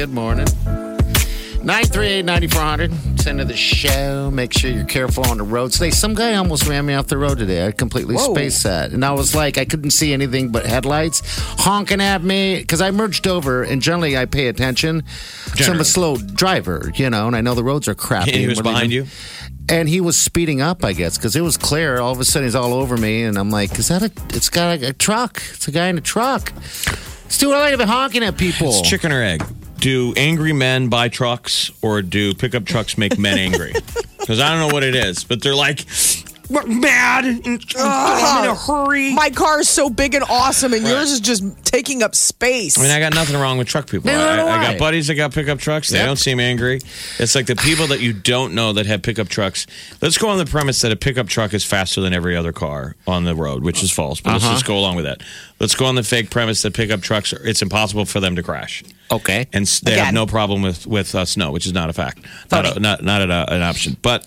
Good 0.00 0.14
morning. 0.14 0.46
938-9400. 0.46 3.20
Send 3.20 3.38
to 3.38 3.44
the 3.44 3.54
show. 3.54 4.30
Make 4.30 4.54
sure 4.54 4.70
you're 4.70 4.86
careful 4.86 5.26
on 5.26 5.36
the 5.36 5.44
road. 5.44 5.72
Today, 5.72 5.90
some 5.90 6.14
guy 6.14 6.36
almost 6.36 6.66
ran 6.66 6.86
me 6.86 6.94
off 6.94 7.08
the 7.08 7.18
road 7.18 7.36
today. 7.36 7.66
I 7.66 7.72
completely 7.72 8.16
spaced 8.16 8.62
that. 8.62 8.92
And 8.92 9.04
I 9.04 9.12
was 9.12 9.34
like, 9.34 9.58
I 9.58 9.66
couldn't 9.66 9.90
see 9.90 10.14
anything 10.14 10.48
but 10.48 10.64
headlights 10.64 11.20
honking 11.58 12.00
at 12.00 12.22
me 12.22 12.60
because 12.60 12.80
I 12.80 12.90
merged 12.92 13.26
over 13.26 13.62
and 13.62 13.82
generally 13.82 14.16
I 14.16 14.24
pay 14.24 14.46
attention. 14.46 15.04
So 15.56 15.70
I'm 15.70 15.80
a 15.80 15.84
slow 15.84 16.16
driver, 16.16 16.90
you 16.94 17.10
know, 17.10 17.26
and 17.26 17.36
I 17.36 17.42
know 17.42 17.54
the 17.54 17.62
roads 17.62 17.86
are 17.86 17.94
crappy. 17.94 18.38
He 18.38 18.46
was 18.46 18.62
behind 18.62 18.92
you. 18.92 19.04
And 19.68 19.86
he 19.86 20.00
was 20.00 20.16
speeding 20.16 20.62
up, 20.62 20.82
I 20.82 20.94
guess, 20.94 21.18
because 21.18 21.36
it 21.36 21.42
was 21.42 21.58
clear. 21.58 22.00
All 22.00 22.12
of 22.12 22.20
a 22.20 22.24
sudden, 22.24 22.46
he's 22.46 22.54
all 22.54 22.72
over 22.72 22.96
me, 22.96 23.22
and 23.22 23.36
I'm 23.38 23.50
like, 23.50 23.78
"Is 23.78 23.88
that 23.88 24.02
a? 24.02 24.10
It's 24.34 24.48
got 24.48 24.80
a, 24.80 24.88
a 24.88 24.92
truck. 24.92 25.40
It's 25.52 25.68
a 25.68 25.70
guy 25.70 25.86
in 25.88 25.96
a 25.96 26.00
truck. 26.00 26.52
Stu, 27.28 27.52
I 27.52 27.60
like 27.60 27.72
to 27.72 27.78
be 27.78 27.84
honking 27.84 28.24
at 28.24 28.36
people. 28.36 28.70
It's 28.70 28.80
chicken 28.80 29.12
or 29.12 29.22
egg. 29.22 29.44
Do 29.80 30.12
angry 30.16 30.52
men 30.52 30.88
buy 30.88 31.08
trucks 31.08 31.70
or 31.80 32.02
do 32.02 32.34
pickup 32.34 32.64
trucks 32.66 32.98
make 32.98 33.18
men 33.18 33.38
angry? 33.38 33.74
Because 34.20 34.38
I 34.38 34.50
don't 34.50 34.68
know 34.68 34.72
what 34.72 34.84
it 34.84 34.94
is, 34.94 35.24
but 35.24 35.42
they're 35.42 35.56
like, 35.56 35.80
mad 36.50 37.24
and 37.24 37.64
I'm 37.78 38.44
in 38.44 38.50
a 38.50 38.54
hurry. 38.54 39.14
My 39.14 39.30
car 39.30 39.60
is 39.60 39.68
so 39.68 39.88
big 39.90 40.14
and 40.14 40.24
awesome, 40.28 40.72
and 40.72 40.86
yours 40.86 41.10
is 41.10 41.20
just 41.20 41.44
taking 41.64 42.02
up 42.02 42.14
space. 42.14 42.78
I 42.78 42.82
mean, 42.82 42.90
I 42.90 42.98
got 43.00 43.14
nothing 43.14 43.36
wrong 43.40 43.58
with 43.58 43.68
truck 43.68 43.88
people. 43.88 44.10
Neither 44.10 44.22
I, 44.28 44.36
do 44.36 44.42
I 44.42 44.58
I. 44.58 44.62
got 44.72 44.78
buddies 44.78 45.06
that 45.06 45.14
got 45.14 45.32
pickup 45.32 45.58
trucks. 45.58 45.88
They 45.90 45.98
Yep. 45.98 46.06
don't 46.06 46.16
seem 46.16 46.40
angry. 46.40 46.80
It's 47.18 47.34
like 47.34 47.46
the 47.46 47.56
people 47.56 47.86
that 47.88 48.00
you 48.00 48.12
don't 48.12 48.54
know 48.54 48.72
that 48.72 48.86
have 48.86 49.02
pickup 49.02 49.28
trucks. 49.28 49.66
Let's 50.00 50.18
go 50.18 50.28
on 50.28 50.38
the 50.38 50.46
premise 50.46 50.80
that 50.80 50.92
a 50.92 50.96
pickup 50.96 51.28
truck 51.28 51.54
is 51.54 51.64
faster 51.64 52.00
than 52.00 52.12
every 52.12 52.36
other 52.36 52.52
car 52.52 52.96
on 53.06 53.24
the 53.24 53.34
road, 53.34 53.62
which 53.62 53.82
is 53.82 53.90
false. 53.90 54.20
But 54.20 54.32
let's 54.32 54.44
Uh-huh. 54.44 54.54
just 54.54 54.66
go 54.66 54.78
along 54.78 54.96
with 54.96 55.04
that. 55.04 55.22
Let's 55.60 55.74
go 55.74 55.86
on 55.86 55.94
the 55.94 56.02
fake 56.02 56.30
premise 56.30 56.62
that 56.62 56.74
pickup 56.74 57.02
trucks 57.02 57.32
are, 57.32 57.46
it's 57.46 57.62
impossible 57.62 58.04
for 58.06 58.18
them 58.20 58.34
to 58.36 58.42
crash. 58.42 58.82
Okay. 59.12 59.46
and 59.52 59.62
s- 59.66 59.80
they 59.80 59.92
have 59.92 60.02
Again. 60.02 60.14
no 60.14 60.24
problem 60.26 60.62
with 60.62 60.86
with 60.86 61.14
uh, 61.16 61.24
snow, 61.24 61.50
which 61.50 61.66
is 61.66 61.72
not 61.72 61.90
a 61.90 61.92
fact, 61.92 62.24
not 62.52 62.76
a, 62.76 62.78
not 62.80 63.02
not 63.02 63.20
an, 63.22 63.30
uh, 63.32 63.44
an 63.48 63.60
option. 63.60 63.96
But 64.02 64.24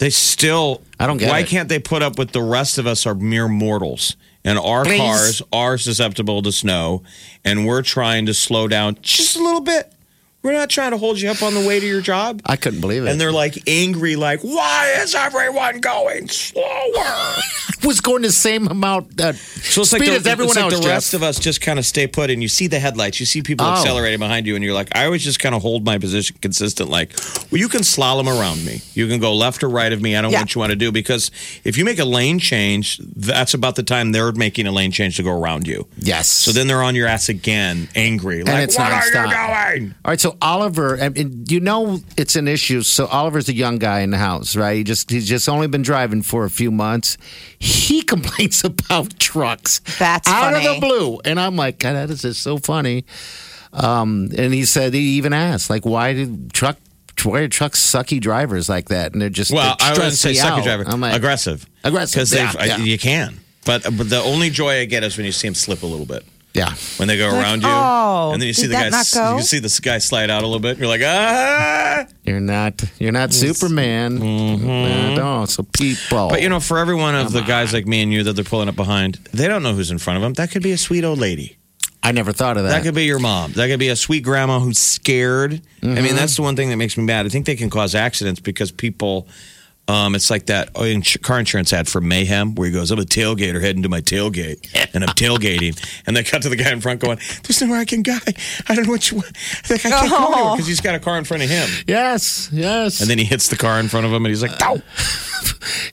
they 0.00 0.10
still, 0.10 0.82
I 0.98 1.06
don't 1.06 1.18
get 1.18 1.28
why 1.28 1.40
it. 1.40 1.46
can't 1.46 1.68
they 1.68 1.78
put 1.78 2.02
up 2.02 2.18
with 2.18 2.32
the 2.32 2.42
rest 2.42 2.78
of 2.78 2.86
us 2.86 3.06
are 3.06 3.14
mere 3.14 3.48
mortals, 3.48 4.16
and 4.44 4.58
our 4.58 4.84
Please. 4.84 4.98
cars 4.98 5.42
are 5.52 5.76
susceptible 5.76 6.40
to 6.42 6.50
snow, 6.50 7.02
and 7.44 7.66
we're 7.66 7.82
trying 7.82 8.24
to 8.26 8.34
slow 8.34 8.66
down 8.66 8.96
just 9.02 9.36
a 9.36 9.42
little 9.42 9.60
bit. 9.60 9.92
We're 10.42 10.52
not 10.52 10.70
trying 10.70 10.92
to 10.92 10.96
hold 10.98 11.20
you 11.20 11.28
up 11.30 11.42
on 11.42 11.52
the 11.52 11.66
way 11.66 11.80
to 11.80 11.86
your 11.86 12.00
job. 12.00 12.40
I 12.46 12.56
couldn't 12.56 12.80
believe 12.80 13.04
it. 13.04 13.10
And 13.10 13.20
they're 13.20 13.30
like 13.32 13.68
angry, 13.68 14.16
like, 14.16 14.40
why 14.40 14.94
is 15.02 15.14
everyone 15.14 15.80
going 15.80 16.28
slower? 16.28 17.34
was 17.84 18.00
going 18.00 18.22
the 18.22 18.30
same 18.32 18.66
amount 18.68 19.18
uh, 19.20 19.32
So 19.32 19.82
it's 19.82 19.90
speed 19.90 20.00
like 20.00 20.08
the, 20.10 20.14
as 20.16 20.26
everyone 20.26 20.50
it's 20.56 20.56
like 20.64 20.72
else. 20.72 20.82
the 20.84 20.88
rest 20.88 21.14
of 21.14 21.22
us 21.22 21.38
just 21.38 21.60
kind 21.60 21.78
of 21.78 21.84
stay 21.86 22.06
put, 22.06 22.30
and 22.30 22.42
you 22.42 22.48
see 22.48 22.66
the 22.66 22.78
headlights, 22.78 23.20
you 23.20 23.26
see 23.26 23.42
people 23.42 23.66
Oh. 23.66 23.72
accelerating 23.72 24.18
behind 24.18 24.46
you, 24.46 24.54
and 24.54 24.64
you're 24.64 24.72
like, 24.74 24.88
I 24.96 25.04
always 25.04 25.22
just 25.22 25.40
kind 25.40 25.54
of 25.54 25.60
hold 25.62 25.84
my 25.84 25.98
position 25.98 26.36
consistent. 26.40 26.88
Like, 26.88 27.12
well, 27.50 27.58
you 27.58 27.68
can 27.68 27.82
slalom 27.82 28.26
around 28.26 28.64
me, 28.64 28.80
you 28.94 29.08
can 29.08 29.20
go 29.20 29.34
left 29.34 29.62
or 29.62 29.68
right 29.68 29.92
of 29.92 30.00
me. 30.00 30.16
I 30.16 30.22
don't 30.22 30.32
know 30.32 30.38
what 30.38 30.54
you 30.54 30.58
want 30.58 30.70
to 30.70 30.76
do 30.76 30.90
because 30.90 31.30
if 31.64 31.76
you 31.76 31.84
make 31.84 31.98
a 31.98 32.04
lane 32.04 32.38
change, 32.38 32.98
that's 32.98 33.52
about 33.54 33.76
the 33.76 33.82
time 33.82 34.12
they're 34.12 34.32
making 34.32 34.66
a 34.66 34.72
lane 34.72 34.90
change 34.92 35.16
to 35.18 35.22
go 35.22 35.38
around 35.38 35.66
you. 35.66 35.86
yes. 35.98 36.28
So 36.28 36.50
then 36.52 36.66
they're 36.66 36.82
on 36.82 36.94
your 36.94 37.06
ass 37.08 37.28
again, 37.28 37.88
angry, 37.94 38.42
like, 38.42 38.64
it's 38.64 38.78
what 38.78 38.90
are 38.90 39.00
nonstop. 39.02 39.72
you 39.74 39.78
doing? 39.80 39.94
All 40.04 40.10
right, 40.10 40.20
so 40.20 40.29
Oliver, 40.42 40.98
I 41.00 41.08
mean, 41.08 41.44
you 41.48 41.60
know 41.60 42.00
it's 42.16 42.36
an 42.36 42.48
issue. 42.48 42.82
So 42.82 43.06
Oliver's 43.06 43.48
a 43.48 43.54
young 43.54 43.78
guy 43.78 44.00
in 44.00 44.10
the 44.10 44.18
house, 44.18 44.56
right? 44.56 44.76
He 44.76 44.84
just 44.84 45.10
he's 45.10 45.28
just 45.28 45.48
only 45.48 45.66
been 45.68 45.82
driving 45.82 46.22
for 46.22 46.44
a 46.44 46.50
few 46.50 46.70
months. 46.70 47.16
He 47.58 48.02
complains 48.12 48.64
about 48.64 49.18
trucks. 49.18 49.80
That's 49.98 50.28
out 50.28 50.52
funny. 50.52 50.66
of 50.66 50.74
the 50.74 50.80
blue, 50.80 51.20
and 51.24 51.38
I'm 51.40 51.56
like, 51.56 51.78
God, 51.78 51.94
that 51.94 52.10
is 52.10 52.22
just 52.22 52.42
so 52.42 52.58
funny. 52.58 53.04
Um, 53.72 54.30
and 54.36 54.52
he 54.52 54.64
said 54.64 54.94
he 54.94 55.00
even 55.16 55.32
asked, 55.32 55.70
like, 55.70 55.84
why 55.86 56.12
did 56.12 56.52
truck 56.52 56.76
why 57.24 57.40
are 57.40 57.48
trucks 57.48 57.80
sucky 57.80 58.20
drivers 58.20 58.68
like 58.68 58.88
that? 58.88 59.12
And 59.12 59.20
they're 59.20 59.28
just 59.28 59.50
Well, 59.52 59.76
they 59.78 59.84
I 59.84 59.92
wouldn't 59.92 60.14
stress 60.14 60.36
say 60.36 60.42
me 60.42 60.48
sucky 60.48 60.58
out. 60.58 60.64
driver, 60.64 60.84
I'm 60.86 61.00
like, 61.00 61.14
aggressive, 61.14 61.66
Aggressive, 61.84 62.30
because 62.30 62.34
yeah, 62.34 62.64
yeah. 62.64 62.76
you 62.78 62.98
can. 62.98 63.38
But, 63.66 63.82
but 63.84 64.08
the 64.08 64.20
only 64.22 64.50
joy 64.50 64.80
I 64.80 64.84
get 64.86 65.04
is 65.04 65.16
when 65.16 65.26
you 65.26 65.32
see 65.32 65.46
them 65.46 65.54
slip 65.54 65.82
a 65.82 65.86
little 65.86 66.06
bit. 66.06 66.24
Yeah. 66.54 66.74
when 66.96 67.08
they 67.08 67.16
go 67.16 67.28
around 67.28 67.62
you, 67.62 67.68
oh, 67.68 68.30
and 68.32 68.40
then 68.42 68.46
you 68.46 68.52
see 68.52 68.66
the 68.66 68.74
that 68.74 68.90
guy. 68.92 69.20
not? 69.30 69.36
You 69.36 69.42
see 69.42 69.58
this 69.60 69.78
guy 69.80 69.98
slide 69.98 70.30
out 70.30 70.42
a 70.42 70.46
little 70.46 70.60
bit. 70.60 70.78
You're 70.78 70.88
like, 70.88 71.02
ah. 71.04 72.06
You're 72.24 72.40
not 72.40 72.82
you're 72.98 73.12
not 73.12 73.32
Superman. 73.32 74.16
No, 75.14 75.44
so 75.46 75.62
people. 75.62 76.28
But 76.28 76.42
you 76.42 76.48
know, 76.48 76.60
for 76.60 76.78
every 76.78 76.94
one 76.94 77.14
of 77.14 77.32
the 77.32 77.42
guys 77.42 77.72
like 77.72 77.86
me 77.86 78.02
and 78.02 78.12
you 78.12 78.22
that 78.24 78.34
they're 78.34 78.44
pulling 78.44 78.68
up 78.68 78.76
behind, 78.76 79.14
they 79.32 79.48
don't 79.48 79.62
know 79.62 79.74
who's 79.74 79.90
in 79.90 79.98
front 79.98 80.16
of 80.18 80.22
them. 80.22 80.34
That 80.34 80.50
could 80.50 80.62
be 80.62 80.72
a 80.72 80.78
sweet 80.78 81.04
old 81.04 81.18
lady. 81.18 81.56
I 82.02 82.12
never 82.12 82.32
thought 82.32 82.56
of 82.56 82.62
That 82.62 82.70
that. 82.70 82.82
could 82.82 82.94
be 82.94 83.04
your 83.04 83.18
mom. 83.18 83.52
That 83.52 83.68
could 83.68 83.78
be 83.78 83.88
a 83.88 83.96
sweet 83.96 84.22
grandma 84.24 84.58
who's 84.58 84.78
scared. 84.78 85.52
I 85.52 85.86
Mm-hmm. 85.86 86.02
mean, 86.04 86.16
that's 86.16 86.34
the 86.36 86.42
one 86.42 86.56
thing 86.56 86.70
that 86.70 86.76
makes 86.76 86.96
me 86.96 87.04
mad. 87.04 87.26
I 87.26 87.28
think 87.28 87.44
they 87.46 87.56
can 87.56 87.68
cause 87.70 87.94
accidents 87.94 88.40
because 88.40 88.70
people. 88.72 89.28
Um, 89.90 90.14
it's 90.14 90.30
like 90.30 90.46
that 90.46 90.70
oh, 90.74 90.86
car 91.22 91.38
insurance 91.40 91.72
ad 91.72 91.88
for 91.88 92.00
Mayhem 92.00 92.54
where 92.54 92.68
he 92.68 92.72
goes, 92.72 92.90
I'm 92.90 92.98
a 92.98 93.02
tailgater 93.02 93.60
heading 93.60 93.82
to 93.82 93.88
my 93.88 94.00
tailgate 94.00 94.68
and 94.94 95.02
I'm 95.04 95.10
tailgating. 95.16 95.76
And 96.06 96.16
they 96.16 96.22
cut 96.22 96.42
to 96.42 96.48
the 96.48 96.56
guy 96.56 96.70
in 96.70 96.80
front 96.80 97.00
going, 97.00 97.18
There's 97.42 97.60
nowhere 97.60 97.80
I 97.80 97.84
can 97.84 98.02
go. 98.02 98.16
I 98.68 98.74
don't 98.74 98.86
know 98.86 98.92
what 98.92 99.10
you 99.10 99.16
want. 99.18 99.32
Like, 99.68 99.84
I 99.86 99.90
can't 99.90 100.10
go 100.10 100.16
anywhere 100.32 100.52
because 100.56 100.66
he's 100.66 100.80
got 100.80 100.94
a 100.94 101.00
car 101.00 101.18
in 101.18 101.24
front 101.24 101.42
of 101.42 101.48
him. 101.48 101.68
yes, 101.86 102.48
yes. 102.52 103.00
And 103.00 103.10
then 103.10 103.18
he 103.18 103.24
hits 103.24 103.48
the 103.48 103.56
car 103.56 103.80
in 103.80 103.88
front 103.88 104.06
of 104.06 104.12
him 104.12 104.24
and 104.24 104.28
he's 104.30 104.42
like, 104.42 104.60
Ow. 104.62 104.80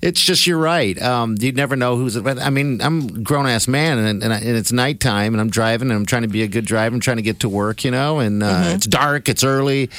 It's 0.02 0.22
just 0.24 0.48
you're 0.48 0.58
right. 0.58 1.00
Um, 1.02 1.36
you 1.40 1.52
never 1.52 1.76
know 1.76 1.98
who's. 1.98 2.16
I 2.18 2.50
mean, 2.50 2.82
I'm 2.82 3.02
a 3.08 3.20
grown 3.20 3.48
ass 3.48 3.68
man, 3.68 3.98
and 3.98 4.24
and, 4.24 4.34
I, 4.34 4.38
and 4.38 4.56
it's 4.56 4.72
nighttime, 4.72 5.34
and 5.34 5.42
I'm 5.42 5.50
driving, 5.50 5.90
and 5.90 5.98
I'm 5.98 6.06
trying 6.06 6.22
to 6.22 6.28
be 6.28 6.44
a 6.44 6.48
good 6.48 6.66
driver. 6.66 6.94
I'm 6.94 7.00
trying 7.02 7.18
to 7.18 7.24
get 7.24 7.42
to 7.42 7.50
work, 7.50 7.84
you 7.84 7.92
know, 7.92 8.20
and 8.20 8.44
uh, 8.44 8.48
Mm-hmm. 8.48 8.76
it's 8.76 8.88
dark, 8.88 9.28
it's 9.30 9.44
early, 9.44 9.90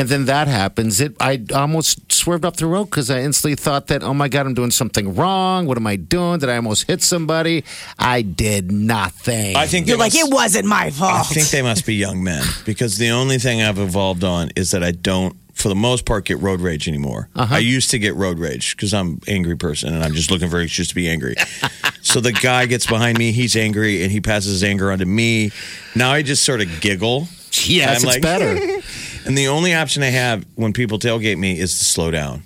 and 0.00 0.08
then 0.08 0.24
that 0.24 0.48
happens. 0.48 1.00
It 1.00 1.14
I 1.20 1.42
almost 1.54 2.10
swerved 2.10 2.44
up 2.44 2.56
the 2.56 2.66
road 2.66 2.86
because 2.86 3.10
I 3.10 3.20
instantly 3.20 3.54
thought 3.54 3.86
that, 3.88 4.02
oh 4.02 4.14
my 4.14 4.28
god, 4.28 4.46
I'm 4.46 4.54
doing 4.54 4.70
something 4.70 5.14
wrong. 5.14 5.66
What 5.66 5.76
am 5.76 5.86
I 5.86 5.96
doing? 5.96 6.38
Did 6.40 6.48
I 6.48 6.56
almost 6.56 6.86
hit 6.86 7.02
somebody? 7.02 7.64
I 7.98 8.22
did 8.22 8.72
nothing. 8.72 9.56
I 9.56 9.66
think 9.66 9.86
You're 9.86 9.96
they 9.96 10.04
like, 10.04 10.14
must- 10.14 10.26
it 10.28 10.34
wasn't 10.34 10.66
my 10.66 10.90
fault. 10.90 11.12
I 11.12 11.22
think 11.34 11.48
they 11.50 11.62
must 11.62 11.84
be 11.86 11.94
young 11.94 12.24
men 12.24 12.42
because 12.64 12.96
the 12.98 13.10
only 13.10 13.38
thing 13.38 13.60
I've 13.62 13.78
evolved 13.78 14.24
on 14.24 14.50
is 14.56 14.70
that 14.70 14.82
I 14.82 14.92
don't, 14.92 15.36
for 15.54 15.68
the 15.68 15.74
most 15.74 16.06
part, 16.06 16.24
get 16.24 16.38
road 16.38 16.60
rage 16.62 16.88
anymore. 16.88 17.28
Uh-huh. 17.36 17.56
I 17.56 17.58
used 17.58 17.90
to 17.90 17.98
get 17.98 18.14
road 18.14 18.38
rage 18.38 18.74
because 18.76 18.94
I'm 18.94 19.08
an 19.08 19.20
angry 19.28 19.56
person 19.56 19.92
and 19.94 20.02
I'm 20.02 20.14
just 20.14 20.30
looking 20.30 20.48
for 20.48 20.58
an 20.58 20.64
excuse 20.64 20.88
to 20.88 20.94
be 20.94 21.08
angry. 21.10 21.34
so 22.00 22.20
the 22.20 22.32
guy 22.32 22.64
gets 22.66 22.86
behind 22.86 23.18
me, 23.18 23.30
he's 23.32 23.54
angry, 23.56 24.02
and 24.02 24.10
he 24.10 24.20
passes 24.22 24.52
his 24.52 24.64
anger 24.64 24.90
onto 24.90 25.04
me. 25.04 25.50
Now 25.94 26.12
I 26.12 26.22
just 26.22 26.44
sort 26.44 26.62
of 26.62 26.80
giggle. 26.80 27.28
yes, 27.64 27.88
I'm 27.90 27.94
it's 27.96 28.04
like- 28.06 28.22
better. 28.22 28.80
And 29.26 29.36
the 29.36 29.48
only 29.48 29.74
option 29.74 30.02
I 30.02 30.06
have 30.10 30.44
when 30.54 30.72
people 30.72 30.98
tailgate 30.98 31.38
me 31.38 31.58
is 31.58 31.78
to 31.78 31.84
slow 31.84 32.10
down. 32.10 32.42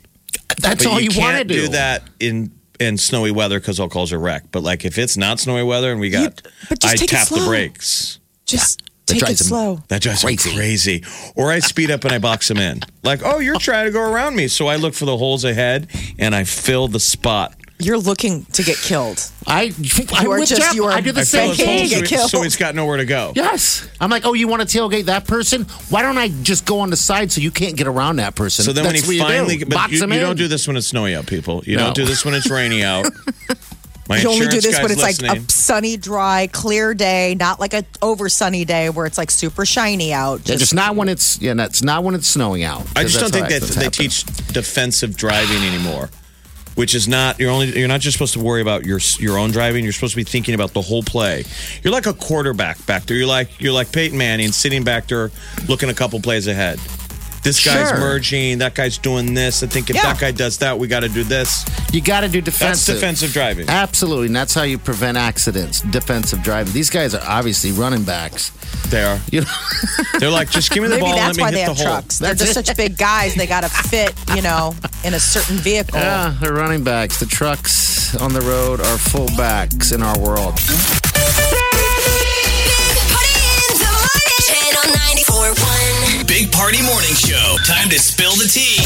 That's 0.58 0.84
But 0.84 0.92
all 0.92 1.00
you, 1.00 1.10
want 1.18 1.32
to 1.32 1.44
can't 1.44 1.48
do. 1.48 1.68
that 1.68 2.02
in 2.20 2.52
in 2.80 2.98
snowy 2.98 3.30
weather 3.30 3.60
because 3.60 3.78
I'll 3.78 3.88
cause 3.88 4.10
a 4.12 4.18
wreck. 4.18 4.44
But 4.50 4.62
like 4.62 4.84
if 4.84 4.98
it's 4.98 5.16
not 5.16 5.38
snowy 5.40 5.62
weather 5.62 5.92
and 5.92 6.00
we 6.00 6.10
got, 6.10 6.42
but 6.68 6.80
just 6.80 6.94
I 6.94 6.96
take 6.96 7.04
it 7.12 7.16
tap 7.16 7.28
the 7.28 7.36
slow. 7.36 7.46
brakes. 7.46 8.18
Just 8.46 8.82
That 9.06 9.14
take 9.14 9.16
it 9.22 9.24
drives 9.26 9.40
him- 9.42 9.46
slow. 9.46 9.82
That 9.88 10.02
drives 10.02 10.24
me 10.24 10.36
Crazy. 10.36 10.56
crazy. 10.56 11.04
Or 11.36 11.50
I 11.52 11.60
speed 11.60 11.90
up 11.90 12.04
and 12.04 12.12
I 12.12 12.18
box 12.18 12.48
them 12.48 12.58
in. 12.58 12.80
Like, 13.02 13.20
oh, 13.24 13.38
you're 13.38 13.58
trying 13.58 13.86
to 13.86 13.92
go 13.92 14.00
around 14.00 14.34
me. 14.36 14.48
So 14.48 14.66
I 14.66 14.76
look 14.76 14.94
for 14.94 15.04
the 15.04 15.16
holes 15.16 15.44
ahead 15.44 15.88
and 16.18 16.34
I 16.34 16.44
fill 16.44 16.88
the 16.88 17.00
spot. 17.00 17.54
You're 17.84 17.98
looking 17.98 18.44
to 18.52 18.62
get 18.62 18.76
killed. 18.78 19.30
I, 19.46 19.72
I 20.14 20.22
You 20.22 20.32
are 20.32 20.40
with 20.40 20.48
just- 20.48 20.60
Jeff. 20.62 20.74
you 20.74 20.84
are- 20.84 20.92
I 20.92 21.00
do 21.00 21.12
the 21.12 21.20
I 21.20 21.24
fill 21.24 21.40
same 21.40 21.48
his 21.50 21.58
holes 21.58 21.68
thing. 21.68 21.88
so, 21.88 21.94
Get 22.00 22.08
he- 22.10 22.16
killed. 22.16 22.30
so 22.30 22.42
he's 22.42 22.56
got 22.56 22.74
nowhere 22.74 22.96
to 22.96 23.04
go. 23.04 23.32
Yes. 23.36 23.86
I'm 24.00 24.10
like, 24.10 24.24
oh, 24.24 24.32
you 24.34 24.48
want 24.48 24.68
to 24.68 24.78
tailgate 24.78 25.04
that 25.06 25.26
person? 25.26 25.64
Why 25.90 26.02
don't 26.02 26.18
I 26.18 26.28
just 26.42 26.64
go 26.64 26.80
on 26.80 26.90
the 26.90 26.96
side 26.96 27.30
so 27.32 27.40
you 27.40 27.50
can't 27.50 27.76
get 27.76 27.86
around 27.86 28.16
that 28.16 28.34
person? 28.34 28.64
So 28.64 28.72
then 28.72 28.84
That's 28.84 28.94
when 28.94 29.02
he 29.02 29.06
what 29.20 29.28
you 29.28 29.34
finally, 29.36 29.56
do. 29.58 29.66
but 29.66 29.74
box 29.74 29.92
you, 29.92 30.02
him 30.02 30.10
you 30.12 30.18
in. 30.18 30.22
don't 30.24 30.36
do 30.36 30.48
this 30.48 30.66
when 30.66 30.76
it's 30.76 30.86
snowy 30.88 31.14
out, 31.14 31.26
people. 31.26 31.62
You 31.66 31.76
No. 31.76 31.84
don't 31.86 31.96
do 31.96 32.04
this 32.04 32.24
when 32.24 32.34
it's 32.34 32.48
rainy 32.50 32.82
out. 32.84 33.06
My 34.06 34.18
You 34.18 34.28
only 34.28 34.40
do 34.40 34.56
insurance 34.56 34.64
this 34.66 34.74
when 34.74 34.82
guy's 34.82 34.90
it's 34.92 35.02
like 35.02 35.18
listening. 35.22 35.44
a 35.46 35.50
sunny, 35.50 35.96
dry, 35.96 36.46
clear 36.52 36.92
day, 36.92 37.34
not 37.40 37.58
like 37.58 37.72
a 37.72 37.84
over 38.02 38.28
sunny 38.28 38.66
day 38.66 38.90
where 38.90 39.06
it's 39.06 39.16
like 39.16 39.30
super 39.30 39.64
shiny 39.64 40.12
out. 40.12 40.46
Yeah, 40.46 40.56
just 40.56 40.74
not 40.74 40.94
when 40.94 41.08
it's 41.08 41.40
yeah, 41.40 41.54
that's 41.54 41.82
not 41.82 42.04
when 42.04 42.14
it's 42.14 42.26
snowing 42.28 42.64
out. 42.64 42.86
I 42.96 43.04
just 43.04 43.18
don't 43.18 43.32
think 43.32 43.48
that 43.48 43.62
that 43.62 43.76
they 43.80 43.88
teach 43.88 44.24
defensive 44.52 45.16
driving 45.16 45.62
anymore. 45.64 46.10
Which 46.74 46.94
is 46.94 47.06
not 47.06 47.38
you're 47.38 47.50
only 47.50 47.78
you're 47.78 47.88
not 47.88 48.00
just 48.00 48.16
supposed 48.16 48.34
to 48.34 48.40
worry 48.40 48.60
about 48.60 48.84
your 48.84 49.00
your 49.18 49.38
own 49.38 49.50
driving. 49.50 49.84
You're 49.84 49.92
supposed 49.92 50.14
to 50.14 50.16
be 50.16 50.24
thinking 50.24 50.54
about 50.54 50.72
the 50.72 50.82
whole 50.82 51.02
play. 51.02 51.44
You're 51.82 51.92
like 51.92 52.06
a 52.06 52.14
quarterback 52.14 52.84
back 52.86 53.04
there. 53.06 53.16
You're 53.16 53.26
like 53.26 53.60
you're 53.60 53.72
like 53.72 53.92
Peyton 53.92 54.18
Manning 54.18 54.50
sitting 54.52 54.82
back 54.82 55.06
there 55.06 55.30
looking 55.68 55.88
a 55.88 55.94
couple 55.94 56.20
plays 56.20 56.46
ahead. 56.46 56.80
This 57.44 57.62
guy's 57.64 57.90
Sure. 57.90 57.98
merging. 57.98 58.58
That 58.58 58.74
guy's 58.74 58.96
doing 58.98 59.34
this. 59.34 59.62
I 59.62 59.66
think 59.66 59.90
if 59.90 59.96
Yeah. 59.96 60.02
that 60.02 60.18
guy 60.18 60.30
does 60.32 60.56
that, 60.58 60.78
we 60.78 60.88
got 60.88 61.00
to 61.00 61.08
do 61.08 61.22
this. 61.24 61.64
You 61.92 62.00
got 62.00 62.20
to 62.20 62.28
do 62.28 62.40
defensive. 62.40 62.68
That's 62.68 62.84
defensive. 62.86 63.30
defensive 63.30 63.32
driving. 63.32 63.68
Absolutely, 63.68 64.26
and 64.28 64.36
that's 64.36 64.54
how 64.54 64.62
you 64.62 64.78
prevent 64.78 65.16
accidents. 65.18 65.80
Defensive 65.82 66.42
driving. 66.42 66.72
These 66.72 66.88
guys 66.90 67.14
are 67.14 67.22
obviously 67.26 67.70
running 67.72 68.02
backs. 68.02 68.50
They 68.88 69.02
are. 69.04 69.20
You 69.30 69.42
know, 69.42 69.46
They're 70.18 70.30
like, 70.30 70.50
just 70.50 70.70
give 70.70 70.82
me 70.82 70.88
the 70.88 70.96
Maybe 70.96 71.02
ball 71.06 71.16
that's 71.16 71.28
and 71.28 71.36
let 71.38 71.42
why 71.44 71.50
me 71.50 71.54
they 71.56 71.60
hit 71.60 71.68
have 71.68 71.76
hole. 71.76 71.86
trucks. 71.86 72.18
They're 72.18 72.34
just 72.34 72.54
such 72.54 72.74
big 72.76 72.96
guys. 72.96 73.34
They 73.34 73.46
got 73.46 73.62
to 73.62 73.68
fit, 73.68 74.14
you 74.34 74.42
know, 74.42 74.74
in 75.04 75.12
a 75.14 75.20
certain 75.20 75.56
vehicle. 75.58 75.98
yeah, 76.00 76.34
they're 76.40 76.52
running 76.54 76.82
backs. 76.82 77.18
The 77.20 77.26
trucks 77.26 78.14
on 78.16 78.32
the 78.32 78.40
road 78.40 78.80
are 78.80 78.98
full 78.98 79.28
backs 79.36 79.92
in 79.92 80.02
our 80.02 80.18
world. 80.18 80.54
Party 80.56 80.80
in 83.34 83.76
the 83.78 83.90
morning. 83.92 84.40
Channel 84.48 84.84
94.1. 84.96 85.83
Big 86.34 86.50
Party 86.50 86.82
Morning 86.82 87.14
Show. 87.14 87.56
Time 87.64 87.88
to 87.90 87.96
spill 87.96 88.32
the 88.32 88.50
tea. 88.52 88.82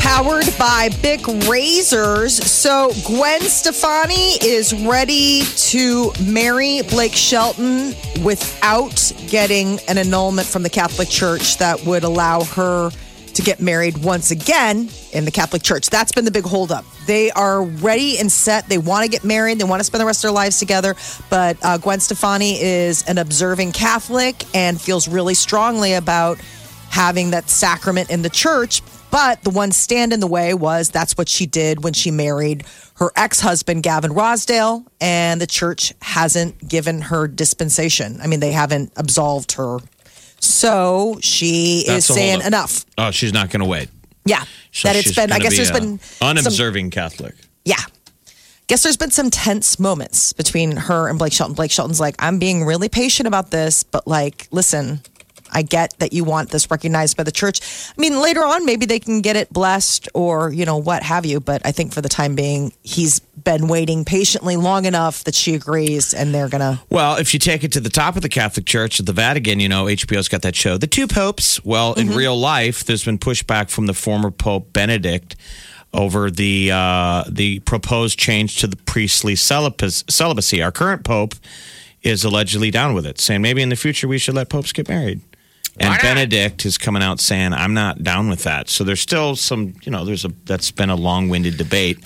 Powered 0.00 0.46
by 0.58 0.88
Bic 1.02 1.26
Razors. 1.46 2.42
So 2.42 2.90
Gwen 3.04 3.42
Stefani 3.42 4.38
is 4.42 4.72
ready 4.72 5.42
to 5.42 6.10
marry 6.24 6.80
Blake 6.80 7.12
Shelton 7.12 7.94
without 8.24 9.12
getting 9.26 9.78
an 9.88 9.98
annulment 9.98 10.48
from 10.48 10.62
the 10.62 10.70
Catholic 10.70 11.10
Church 11.10 11.58
that 11.58 11.84
would 11.84 12.02
allow 12.02 12.44
her 12.44 12.92
to 13.38 13.42
get 13.44 13.60
married 13.60 13.98
once 13.98 14.32
again 14.32 14.90
in 15.12 15.24
the 15.24 15.30
Catholic 15.30 15.62
Church. 15.62 15.90
That's 15.90 16.10
been 16.10 16.24
the 16.24 16.32
big 16.32 16.44
holdup. 16.44 16.84
They 17.06 17.30
are 17.30 17.62
ready 17.62 18.18
and 18.18 18.30
set. 18.30 18.68
They 18.68 18.78
want 18.78 19.04
to 19.04 19.10
get 19.10 19.22
married. 19.22 19.60
They 19.60 19.64
want 19.64 19.78
to 19.78 19.84
spend 19.84 20.00
the 20.00 20.06
rest 20.06 20.24
of 20.24 20.28
their 20.28 20.34
lives 20.34 20.58
together. 20.58 20.96
But 21.30 21.56
uh, 21.62 21.78
Gwen 21.78 22.00
Stefani 22.00 22.60
is 22.60 23.04
an 23.08 23.16
observing 23.16 23.72
Catholic 23.72 24.44
and 24.56 24.80
feels 24.80 25.06
really 25.06 25.34
strongly 25.34 25.94
about 25.94 26.38
having 26.90 27.30
that 27.30 27.48
sacrament 27.48 28.10
in 28.10 28.22
the 28.22 28.30
church 28.30 28.82
but 29.10 29.42
the 29.42 29.50
one 29.50 29.72
stand 29.72 30.12
in 30.12 30.20
the 30.20 30.26
way 30.26 30.54
was 30.54 30.90
that's 30.90 31.16
what 31.16 31.28
she 31.28 31.46
did 31.46 31.82
when 31.82 31.92
she 31.92 32.10
married 32.10 32.64
her 32.96 33.10
ex 33.16 33.40
husband, 33.40 33.82
Gavin 33.82 34.10
Rossdale, 34.10 34.84
and 35.00 35.40
the 35.40 35.46
church 35.46 35.94
hasn't 36.02 36.66
given 36.66 37.00
her 37.02 37.28
dispensation. 37.28 38.18
I 38.20 38.26
mean, 38.26 38.40
they 38.40 38.52
haven't 38.52 38.92
absolved 38.96 39.52
her. 39.52 39.78
So 40.40 41.18
she 41.22 41.84
That's 41.86 42.08
is 42.08 42.14
saying 42.14 42.30
holdup. 42.40 42.46
enough. 42.46 42.86
Oh, 42.96 43.10
she's 43.10 43.32
not 43.32 43.50
going 43.50 43.60
to 43.62 43.68
wait. 43.68 43.88
Yeah. 44.24 44.44
So 44.72 44.88
that 44.88 44.96
it's 44.96 45.06
she's 45.08 45.16
been, 45.16 45.32
I 45.32 45.38
gonna 45.38 45.44
guess 45.44 45.52
be 45.52 45.56
there's 45.56 45.70
a 45.70 45.72
been 45.74 45.98
some- 46.00 46.28
unobserving 46.28 46.90
Catholic. 46.90 47.34
yeah. 47.64 47.76
Guess 48.66 48.82
there's 48.82 48.98
been 48.98 49.10
some 49.10 49.30
tense 49.30 49.78
moments 49.80 50.34
between 50.34 50.72
her 50.76 51.08
and 51.08 51.18
Blake 51.18 51.32
Shelton. 51.32 51.54
Blake 51.54 51.70
Shelton's 51.70 51.98
like, 52.00 52.14
I'm 52.18 52.38
being 52.38 52.64
really 52.66 52.90
patient 52.90 53.26
about 53.26 53.50
this, 53.50 53.82
but 53.82 54.06
like, 54.06 54.46
listen, 54.50 55.00
I 55.50 55.62
get 55.62 55.94
that 55.98 56.12
you 56.12 56.24
want 56.24 56.50
this 56.50 56.70
recognized 56.70 57.16
by 57.16 57.22
the 57.22 57.32
church. 57.32 57.60
I 57.96 58.00
mean, 58.00 58.20
later 58.20 58.40
on, 58.40 58.64
maybe 58.64 58.86
they 58.86 58.98
can 58.98 59.20
get 59.20 59.36
it 59.36 59.52
blessed 59.52 60.08
or, 60.14 60.52
you 60.52 60.64
know, 60.64 60.76
what 60.76 61.02
have 61.02 61.26
you. 61.26 61.40
But 61.40 61.62
I 61.64 61.72
think 61.72 61.92
for 61.92 62.00
the 62.00 62.08
time 62.08 62.34
being, 62.34 62.72
he's 62.82 63.20
been 63.20 63.68
waiting 63.68 64.04
patiently 64.04 64.56
long 64.56 64.84
enough 64.84 65.24
that 65.24 65.34
she 65.34 65.54
agrees 65.54 66.12
and 66.14 66.34
they're 66.34 66.48
going 66.48 66.60
to. 66.60 66.80
Well, 66.90 67.16
if 67.16 67.32
you 67.32 67.40
take 67.40 67.64
it 67.64 67.72
to 67.72 67.80
the 67.80 67.90
top 67.90 68.16
of 68.16 68.22
the 68.22 68.28
Catholic 68.28 68.66
Church 68.66 69.00
at 69.00 69.06
the 69.06 69.12
Vatican, 69.12 69.60
you 69.60 69.68
know, 69.68 69.84
HBO's 69.84 70.28
got 70.28 70.42
that 70.42 70.56
show, 70.56 70.76
The 70.76 70.86
Two 70.86 71.06
Popes. 71.06 71.64
Well, 71.64 71.94
in 71.94 72.10
real 72.10 72.38
life, 72.38 72.84
there's 72.84 73.04
been 73.04 73.18
pushback 73.18 73.70
from 73.70 73.86
the 73.86 73.94
former 73.94 74.30
Pope 74.30 74.72
Benedict 74.72 75.36
over 75.92 76.30
the 76.30 76.70
uh, 76.72 77.24
the 77.28 77.60
proposed 77.60 78.18
change 78.18 78.58
to 78.58 78.66
the 78.66 78.76
priestly 78.76 79.34
celibacy. 79.34 80.62
Our 80.62 80.72
current 80.72 81.04
Pope 81.04 81.34
is 82.02 82.24
allegedly 82.24 82.70
down 82.70 82.94
with 82.94 83.06
it, 83.06 83.20
saying 83.20 83.42
maybe 83.42 83.62
in 83.62 83.68
the 83.68 83.76
future 83.76 84.06
we 84.06 84.18
should 84.18 84.34
let 84.34 84.48
popes 84.48 84.72
get 84.72 84.88
married. 84.88 85.20
And 85.80 86.00
Benedict 86.02 86.66
is 86.66 86.78
coming 86.78 87.02
out 87.02 87.20
saying, 87.20 87.52
I'm 87.52 87.74
not 87.74 88.02
down 88.02 88.28
with 88.28 88.44
that. 88.44 88.68
So 88.68 88.84
there's 88.84 89.00
still 89.00 89.36
some, 89.36 89.74
you 89.82 89.92
know, 89.92 90.04
there's 90.04 90.24
a, 90.24 90.32
that's 90.44 90.70
been 90.70 90.90
a 90.90 90.96
long 90.96 91.28
winded 91.28 91.56
debate. 91.56 91.98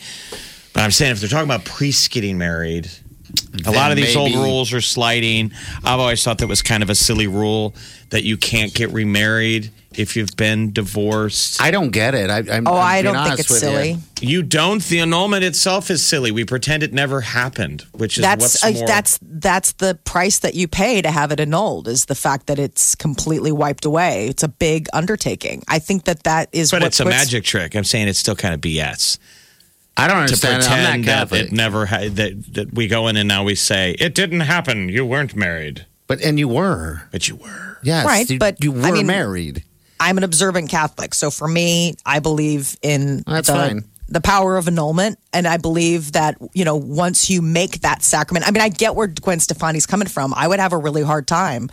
But 0.72 0.82
I'm 0.82 0.90
saying 0.90 1.12
if 1.12 1.20
they're 1.20 1.28
talking 1.28 1.44
about 1.44 1.64
priests 1.64 2.08
getting 2.08 2.38
married, 2.38 2.90
a 3.66 3.70
lot 3.70 3.90
of 3.90 3.96
these 3.96 4.16
old 4.16 4.34
rules 4.34 4.72
are 4.72 4.80
sliding. 4.80 5.52
I've 5.84 6.00
always 6.00 6.22
thought 6.22 6.38
that 6.38 6.48
was 6.48 6.62
kind 6.62 6.82
of 6.82 6.90
a 6.90 6.94
silly 6.94 7.26
rule 7.26 7.74
that 8.10 8.24
you 8.24 8.36
can't 8.36 8.72
get 8.74 8.90
remarried 8.92 9.70
if 9.94 10.16
you've 10.16 10.36
been 10.36 10.72
divorced. 10.72 11.60
I 11.60 11.70
don't 11.70 11.90
get 11.90 12.14
it. 12.14 12.30
I, 12.30 12.38
I'm, 12.38 12.66
Oh, 12.66 12.74
I'm 12.74 12.80
I 12.80 13.02
don't 13.02 13.26
think 13.26 13.40
it's 13.40 13.58
silly. 13.58 13.98
You. 14.20 14.28
you 14.28 14.42
don't. 14.42 14.82
The 14.82 15.00
annulment 15.00 15.44
itself 15.44 15.90
is 15.90 16.04
silly. 16.04 16.30
We 16.30 16.44
pretend 16.44 16.82
it 16.82 16.92
never 16.92 17.20
happened, 17.20 17.82
which 17.92 18.18
is 18.18 18.22
That's 18.22 18.62
what's 18.62 18.82
uh, 18.82 18.86
that's 18.86 19.18
that's 19.22 19.72
the 19.72 19.98
price 20.04 20.38
that 20.40 20.54
you 20.54 20.68
pay 20.68 21.02
to 21.02 21.10
have 21.10 21.32
it 21.32 21.40
annulled 21.40 21.88
is 21.88 22.06
the 22.06 22.14
fact 22.14 22.46
that 22.46 22.58
it's 22.58 22.94
completely 22.94 23.52
wiped 23.52 23.84
away. 23.84 24.28
It's 24.28 24.42
a 24.42 24.48
big 24.48 24.88
undertaking. 24.92 25.62
I 25.68 25.78
think 25.78 26.04
that 26.04 26.22
that 26.24 26.48
is 26.52 26.70
but 26.70 26.80
what 26.82 26.86
it's 26.88 27.00
a 27.00 27.04
magic 27.04 27.44
trick. 27.44 27.74
I'm 27.76 27.84
saying 27.84 28.08
it's 28.08 28.18
still 28.18 28.36
kind 28.36 28.54
of 28.54 28.60
BS 28.60 29.18
I 29.96 30.06
don't 30.08 30.16
to 30.16 30.22
understand. 30.22 30.62
it. 30.62 30.70
I'm 30.70 30.78
pretend 30.78 31.02
not 31.02 31.06
that 31.06 31.18
Catholic. 31.18 31.46
it 31.46 31.52
never 31.52 31.87
ha- 31.87 32.08
that 32.11 32.54
that 32.54 32.72
we 32.75 32.88
go 32.88 33.08
in 33.08 33.16
and 33.16 33.28
now 33.28 33.44
we 33.44 33.54
say 33.54 33.92
it 33.99 34.14
didn't 34.14 34.40
happen. 34.40 34.88
You 34.88 35.04
weren't 35.04 35.37
married, 35.37 35.87
but 36.06 36.20
and 36.22 36.38
you 36.38 36.49
were. 36.49 37.02
but 37.11 37.28
you 37.28 37.37
were. 37.37 37.78
Yes, 37.82 38.06
Right, 38.06 38.28
you, 38.30 38.38
but, 38.38 38.62
you 38.62 38.70
were 38.72 38.82
I 38.82 38.90
mean- 38.92 39.06
married. 39.06 39.64
I'm 39.99 40.18
an 40.18 40.25
observant 40.25 40.68
Catholic. 40.70 41.14
So 41.14 41.30
for 41.30 41.46
me, 41.49 41.94
I 42.06 42.18
believe 42.20 42.76
in 42.82 43.22
That's 43.26 43.46
the, 43.49 43.54
fine. 43.54 43.84
the 44.08 44.20
power 44.20 44.56
of 44.56 44.66
annulment. 44.68 45.18
And 45.32 45.46
I 45.46 45.56
believe 45.58 46.12
that, 46.12 46.37
you 46.54 46.64
know, 46.64 46.75
once 46.76 47.28
you 47.30 47.40
make 47.42 47.80
that 47.82 48.02
sacrament, 48.02 48.46
I 48.46 48.50
mean, 48.50 48.62
I 48.62 48.68
get 48.68 48.94
where 48.96 49.06
Gwen 49.08 49.38
Stefani's 49.40 49.87
coming 49.87 50.08
from. 50.08 50.32
I 50.34 50.46
would 50.49 50.58
have 50.61 50.72
a 50.72 50.76
really 50.78 51.02
hard 51.02 51.26
time 51.28 51.70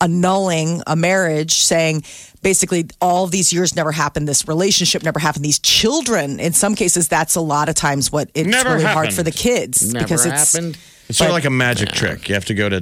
annulling 0.00 0.82
a 0.86 0.96
marriage, 0.96 1.54
saying 1.54 2.04
basically 2.42 2.86
all 3.00 3.26
these 3.26 3.52
years 3.52 3.74
never 3.74 3.92
happened, 3.92 4.28
this 4.28 4.46
relationship 4.46 5.02
never 5.02 5.18
happened, 5.18 5.44
these 5.44 5.58
children. 5.58 6.40
In 6.40 6.52
some 6.52 6.74
cases, 6.74 7.08
that's 7.08 7.34
a 7.34 7.40
lot 7.40 7.68
of 7.68 7.74
times 7.74 8.12
what 8.12 8.30
it's 8.34 8.48
Never 8.48 8.70
really 8.74 8.84
hard 8.84 9.12
for 9.12 9.22
the 9.22 9.30
kids 9.30 9.92
Never 9.92 10.04
because 10.04 10.26
it's 10.26 10.52
happened. 10.52 10.78
It's 11.08 11.18
sort 11.18 11.30
of 11.30 11.34
like 11.34 11.44
a 11.44 11.50
magic 11.50 11.90
trick. 11.90 12.28
You 12.28 12.34
have 12.34 12.46
to 12.46 12.54
go 12.54 12.68
to 12.68 12.80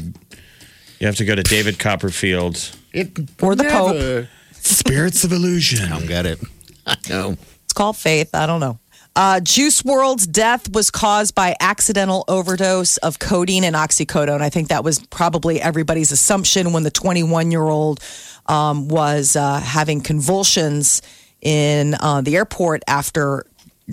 you 0.98 1.06
have 1.06 1.16
to 1.16 1.24
go 1.24 1.34
to 1.34 1.42
David 1.42 1.80
Copperfield. 1.80 2.70
It 2.92 3.18
Or 3.42 3.56
the 3.56 3.64
Pope. 3.64 4.28
Spirits 4.52 5.24
of 5.24 5.32
illusion. 5.32 5.84
I 5.92 5.98
don't 5.98 6.06
get 6.06 6.26
it. 6.26 6.38
I 6.86 6.96
know. 7.08 7.36
It's 7.64 7.72
called 7.72 7.96
faith. 7.96 8.34
I 8.34 8.46
don't 8.46 8.60
know. 8.60 8.78
Uh, 9.14 9.40
Juice 9.40 9.82
WRLD's 9.82 10.26
death 10.26 10.72
was 10.74 10.90
caused 10.90 11.34
by 11.34 11.54
accidental 11.60 12.24
overdose 12.28 12.96
of 12.98 13.18
codeine 13.18 13.62
and 13.64 13.76
oxycodone. 13.76 14.40
I 14.40 14.48
think 14.48 14.68
that 14.68 14.84
was 14.84 15.00
probably 15.06 15.60
everybody's 15.60 16.12
assumption 16.12 16.72
when 16.72 16.82
the 16.82 16.90
21 16.90 17.50
year 17.50 17.62
old 17.62 18.00
um, 18.46 18.88
was 18.88 19.36
uh, 19.36 19.60
having 19.60 20.00
convulsions 20.00 21.02
in 21.42 21.94
uh, 22.00 22.22
the 22.22 22.36
airport 22.36 22.82
after 22.88 23.44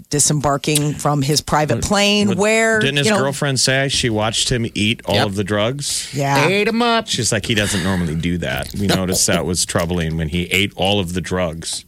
disembarking 0.09 0.93
from 0.93 1.21
his 1.21 1.41
private 1.41 1.81
plane. 1.83 2.37
where 2.37 2.79
didn't 2.79 2.97
his 2.97 3.07
you 3.07 3.11
know, 3.13 3.19
girlfriend 3.19 3.59
say 3.59 3.89
she 3.89 4.09
watched 4.09 4.49
him 4.49 4.65
eat 4.73 5.01
all 5.05 5.15
Yep. 5.15 5.25
of 5.27 5.35
the 5.35 5.43
drugs? 5.43 6.09
Yeah. 6.13 6.47
Ate 6.47 6.67
him 6.67 6.81
up. 6.81 7.07
She's 7.07 7.31
like, 7.31 7.45
he 7.45 7.55
doesn't 7.55 7.83
normally 7.83 8.15
do 8.15 8.37
that. 8.37 8.73
We 8.79 8.87
noticed 8.87 9.27
that 9.27 9.45
was 9.45 9.65
troubling 9.65 10.15
when 10.15 10.29
he 10.29 10.43
ate 10.45 10.71
all 10.75 10.99
of 10.99 11.13
the 11.13 11.21
drugs. 11.21 11.83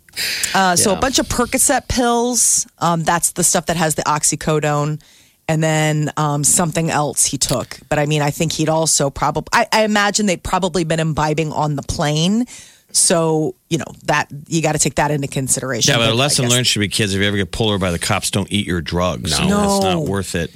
Uh, 0.54 0.76
so 0.76 0.94
a 0.94 1.00
bunch 1.00 1.20
of 1.20 1.28
Percocet 1.28 1.88
pills. 1.88 2.68
Um, 2.80 3.04
that's 3.04 3.32
the 3.32 3.44
stuff 3.44 3.68
that 3.68 3.78
has 3.78 3.96
the 3.96 4.04
oxycodone. 4.04 5.02
And 5.48 5.62
then 5.62 6.12
um, 6.16 6.44
something 6.44 6.90
else 6.90 7.26
he 7.26 7.38
took. 7.38 7.80
But 7.90 8.00
I 8.00 8.06
mean, 8.06 8.22
I 8.22 8.32
think 8.32 8.54
he'd 8.54 8.70
also 8.70 9.10
probably, 9.10 9.50
I, 9.52 9.68
I 9.72 9.84
imagine 9.84 10.26
they'd 10.26 10.44
probably 10.44 10.86
been 10.86 11.00
imbibing 11.00 11.52
on 11.52 11.76
the 11.76 11.82
plane. 11.82 12.46
So, 12.94 13.56
you 13.70 13.78
know, 13.78 13.86
that 14.06 14.30
you 14.48 14.62
got 14.62 14.74
to 14.74 14.80
take 14.80 14.96
that 14.96 15.12
into 15.12 15.28
consideration. 15.28 15.92
Yeah, 15.92 15.98
but 15.98 16.10
a 16.10 16.12
I 16.12 16.16
lesson 16.16 16.48
learned 16.48 16.68
should 16.68 16.80
be 16.80 16.90
kids. 16.90 17.14
If 17.14 17.22
you 17.22 17.28
ever 17.28 17.38
get 17.38 17.52
pulled 17.52 17.70
over 17.70 17.80
by 17.80 17.92
the 17.92 18.00
cops, 18.00 18.32
don't 18.32 18.52
eat 18.52 18.68
your 18.68 18.82
drugs. 18.82 19.38
No. 19.40 19.48
No. 19.48 19.76
It's 19.76 19.84
not 19.84 20.04
worth 20.04 20.36
it. 20.36 20.52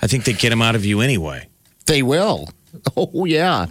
I 0.00 0.06
think 0.06 0.24
they 0.24 0.32
get 0.32 0.50
them 0.50 0.62
out 0.62 0.74
of 0.74 0.84
you 0.84 1.00
anyway. 1.00 1.48
They 1.86 2.02
will. 2.02 2.48
Oh 2.96 3.24
yeah. 3.24 3.66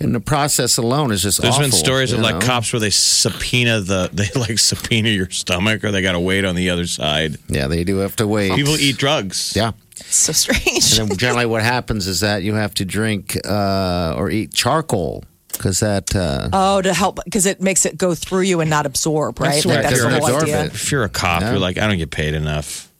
And 0.00 0.14
the 0.14 0.20
process 0.20 0.76
alone 0.76 1.10
is 1.12 1.22
just. 1.22 1.40
There's 1.42 1.58
been 1.58 1.72
stories 1.72 2.12
of 2.12 2.18
you 2.18 2.24
like 2.24 2.40
cops 2.42 2.72
where 2.72 2.80
they 2.80 2.90
subpoena 2.90 3.80
the 3.80 4.08
they 4.12 4.28
like 4.38 4.58
subpoena 4.58 5.08
your 5.10 5.30
stomach 5.30 5.84
or 5.84 5.90
they 5.90 6.02
got 6.02 6.12
to 6.12 6.20
wait 6.20 6.44
on 6.44 6.54
the 6.54 6.70
other 6.70 6.86
side. 6.86 7.36
Yeah, 7.48 7.66
they 7.68 7.84
do 7.84 7.98
have 7.98 8.16
to 8.16 8.26
wait. 8.26 8.52
People 8.54 8.76
eat 8.76 8.96
drugs. 8.98 9.54
Yeah. 9.56 9.72
So 9.96 10.32
strange. 10.32 10.98
And 10.98 11.08
then 11.10 11.16
generally, 11.24 11.46
what 11.46 11.62
happens 11.62 12.06
is 12.06 12.20
that 12.20 12.42
you 12.42 12.54
have 12.54 12.74
to 12.74 12.84
drink 12.84 13.36
uh, 13.48 14.14
or 14.16 14.30
eat 14.30 14.52
charcoal 14.52 15.24
because 15.52 15.80
that. 15.80 16.14
Uh, 16.14 16.48
Oh, 16.52 16.82
to 16.82 16.92
help 16.94 17.18
because 17.24 17.46
it 17.46 17.60
makes 17.60 17.84
it 17.86 17.96
go 17.96 18.14
through 18.14 18.42
you 18.42 18.60
and 18.60 18.68
not 18.70 18.86
absorb, 18.86 19.40
right? 19.40 19.54
That's 19.54 19.64
Like 19.66 19.76
what 19.76 19.82
that's 19.84 20.02
the 20.02 20.08
whole 20.10 20.18
absorb 20.24 20.42
idea. 20.44 20.64
it. 20.64 20.74
If 20.74 20.90
you're 20.92 21.04
a 21.04 21.08
cop, 21.08 21.40
Yeah. 21.42 21.50
you're 21.50 21.60
like, 21.60 21.78
I 21.78 21.86
don't 21.86 21.98
get 21.98 22.10
paid 22.10 22.34
enough. 22.34 22.90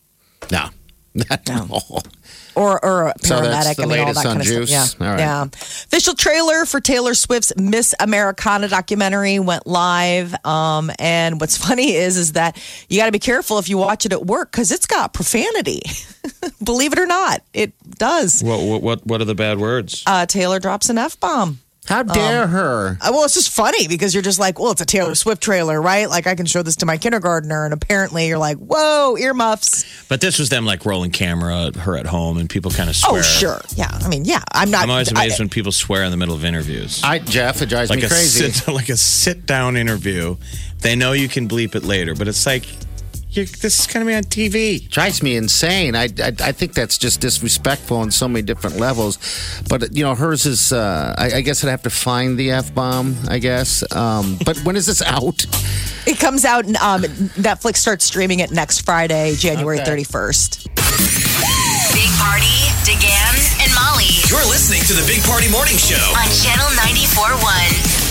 no. 0.50 0.68
no. 1.48 1.80
or 2.54 2.84
or 2.84 3.08
a 3.08 3.14
paramedic. 3.14 3.26
So 3.26 3.40
that's 3.42 3.76
the 3.76 3.82
I 3.82 3.86
mean, 3.86 3.98
all 4.00 4.06
that 4.06 4.16
on 4.18 4.22
kind 4.22 4.40
of 4.40 4.46
Juice? 4.46 4.70
stuff. 4.70 4.96
Yeah, 5.00 5.06
All 5.06 5.12
right. 5.12 5.20
yeah. 5.20 5.42
Official 5.42 6.14
trailer 6.14 6.64
for 6.64 6.80
Taylor 6.80 7.14
Swift's 7.14 7.52
Miss 7.56 7.94
Americana 8.00 8.68
documentary 8.68 9.38
went 9.38 9.66
live. 9.66 10.34
Um, 10.44 10.90
and 10.98 11.40
what's 11.40 11.56
funny 11.66 11.92
is 11.94 12.16
is 12.16 12.32
that 12.32 12.56
you 12.88 12.98
got 12.98 13.06
to 13.06 13.12
be 13.12 13.18
careful 13.18 13.58
if 13.58 13.68
you 13.68 13.78
watch 13.78 14.06
it 14.06 14.12
at 14.12 14.24
work 14.24 14.50
because 14.52 14.72
it's 14.72 14.86
got 14.86 15.12
profanity. 15.12 15.82
Believe 16.64 16.92
it 16.92 16.98
or 16.98 17.06
not, 17.06 17.42
it 17.52 17.72
does. 17.98 18.42
What 18.42 18.60
what 18.62 18.82
what, 18.82 19.06
what 19.06 19.20
are 19.20 19.24
the 19.26 19.34
bad 19.34 19.58
words? 19.58 20.02
Uh, 20.06 20.26
Taylor 20.26 20.58
drops 20.60 20.88
an 20.88 20.98
f 20.98 21.18
bomb. 21.20 21.58
How 21.86 22.04
dare 22.04 22.46
her? 22.46 22.96
Uh, 23.00 23.08
Well, 23.10 23.24
it's 23.24 23.34
just 23.34 23.50
funny 23.50 23.88
because 23.88 24.14
you're 24.14 24.22
just 24.22 24.38
like, 24.38 24.60
well, 24.60 24.70
it's 24.70 24.80
a 24.80 24.86
Taylor 24.86 25.16
Swift 25.16 25.42
trailer, 25.42 25.82
right? 25.82 26.08
Like 26.08 26.28
I 26.28 26.36
can 26.36 26.46
show 26.46 26.62
this 26.62 26.76
to 26.76 26.86
my 26.86 26.96
kindergartner, 26.96 27.64
and 27.64 27.74
apparently 27.74 28.28
you're 28.28 28.38
like, 28.38 28.56
whoa, 28.58 29.16
earmuffs. 29.18 29.84
But 30.08 30.20
this 30.20 30.38
was 30.38 30.48
them 30.48 30.64
like 30.64 30.86
rolling 30.86 31.10
camera, 31.10 31.72
her 31.76 31.96
at 31.96 32.06
home, 32.06 32.38
and 32.38 32.48
people 32.48 32.70
kind 32.70 32.88
of 32.88 32.94
swear. 32.94 33.18
Oh, 33.18 33.22
sure, 33.22 33.60
yeah. 33.74 33.90
I 34.00 34.08
mean, 34.08 34.24
yeah. 34.24 34.42
I'm 34.52 34.70
not. 34.70 34.84
I'm 34.84 34.90
always 34.90 35.12
I- 35.12 35.24
amazed 35.24 35.40
when 35.40 35.48
people 35.48 35.72
swear 35.72 36.04
in 36.04 36.12
the 36.12 36.16
middle 36.16 36.36
of 36.36 36.44
interviews. 36.44 37.00
I 37.02 37.18
Jeff, 37.18 37.60
it 37.62 37.66
drives 37.68 37.90
like 37.90 37.98
me 37.98 38.04
a 38.04 38.08
crazy. 38.08 38.50
sit, 38.50 38.72
like 38.72 38.88
a 38.88 38.96
sit 38.96 39.44
down 39.44 39.76
interview. 39.76 40.36
They 40.82 40.94
know 40.94 41.12
you 41.12 41.28
can 41.28 41.48
bleep 41.48 41.74
it 41.74 41.82
later, 41.82 42.14
but 42.14 42.28
it's 42.28 42.46
like 42.46 42.64
you're, 43.32 43.46
this 43.46 43.80
is 43.80 43.86
going 43.86 44.04
to 44.04 44.10
be 44.10 44.14
on 44.14 44.24
TV. 44.24 44.88
drives 44.88 45.22
me 45.22 45.36
insane. 45.36 45.94
I, 45.96 46.04
I 46.22 46.32
I 46.40 46.52
think 46.52 46.74
that's 46.74 46.98
just 46.98 47.20
disrespectful 47.20 47.96
on 47.98 48.10
so 48.10 48.28
many 48.28 48.42
different 48.42 48.76
levels. 48.76 49.18
But 49.68 49.94
you 49.96 50.04
know, 50.04 50.14
hers 50.14 50.46
is. 50.46 50.72
Uh, 50.72 51.14
I, 51.18 51.36
I 51.36 51.40
guess 51.40 51.64
I'd 51.64 51.70
have 51.70 51.82
to 51.84 51.90
find 51.90 52.38
the 52.38 52.50
f 52.52 52.74
bomb. 52.74 53.16
I 53.28 53.38
guess. 53.38 53.82
Um, 53.94 54.38
but 54.44 54.58
when 54.64 54.76
is 54.76 54.86
this 54.86 55.02
out? 55.02 55.44
It 56.06 56.18
comes 56.18 56.44
out, 56.44 56.66
and 56.66 56.76
um, 56.76 57.02
Netflix 57.38 57.76
starts 57.76 58.04
streaming 58.04 58.40
it 58.40 58.50
next 58.50 58.80
Friday, 58.84 59.34
January 59.36 59.80
Okay. 59.80 60.02
31st. 60.02 60.64
Big 61.94 62.10
Party, 62.18 62.58
DeGan, 62.82 63.62
and 63.62 63.70
Molly 63.74 64.10
You're 64.28 64.44
listening 64.50 64.82
to 64.90 64.94
the 64.94 65.04
Big 65.06 65.22
Party 65.22 65.48
Morning 65.50 65.76
Show. 65.76 65.94
on 66.18 66.26
Channel 66.42 66.66
94.1. 66.82 68.01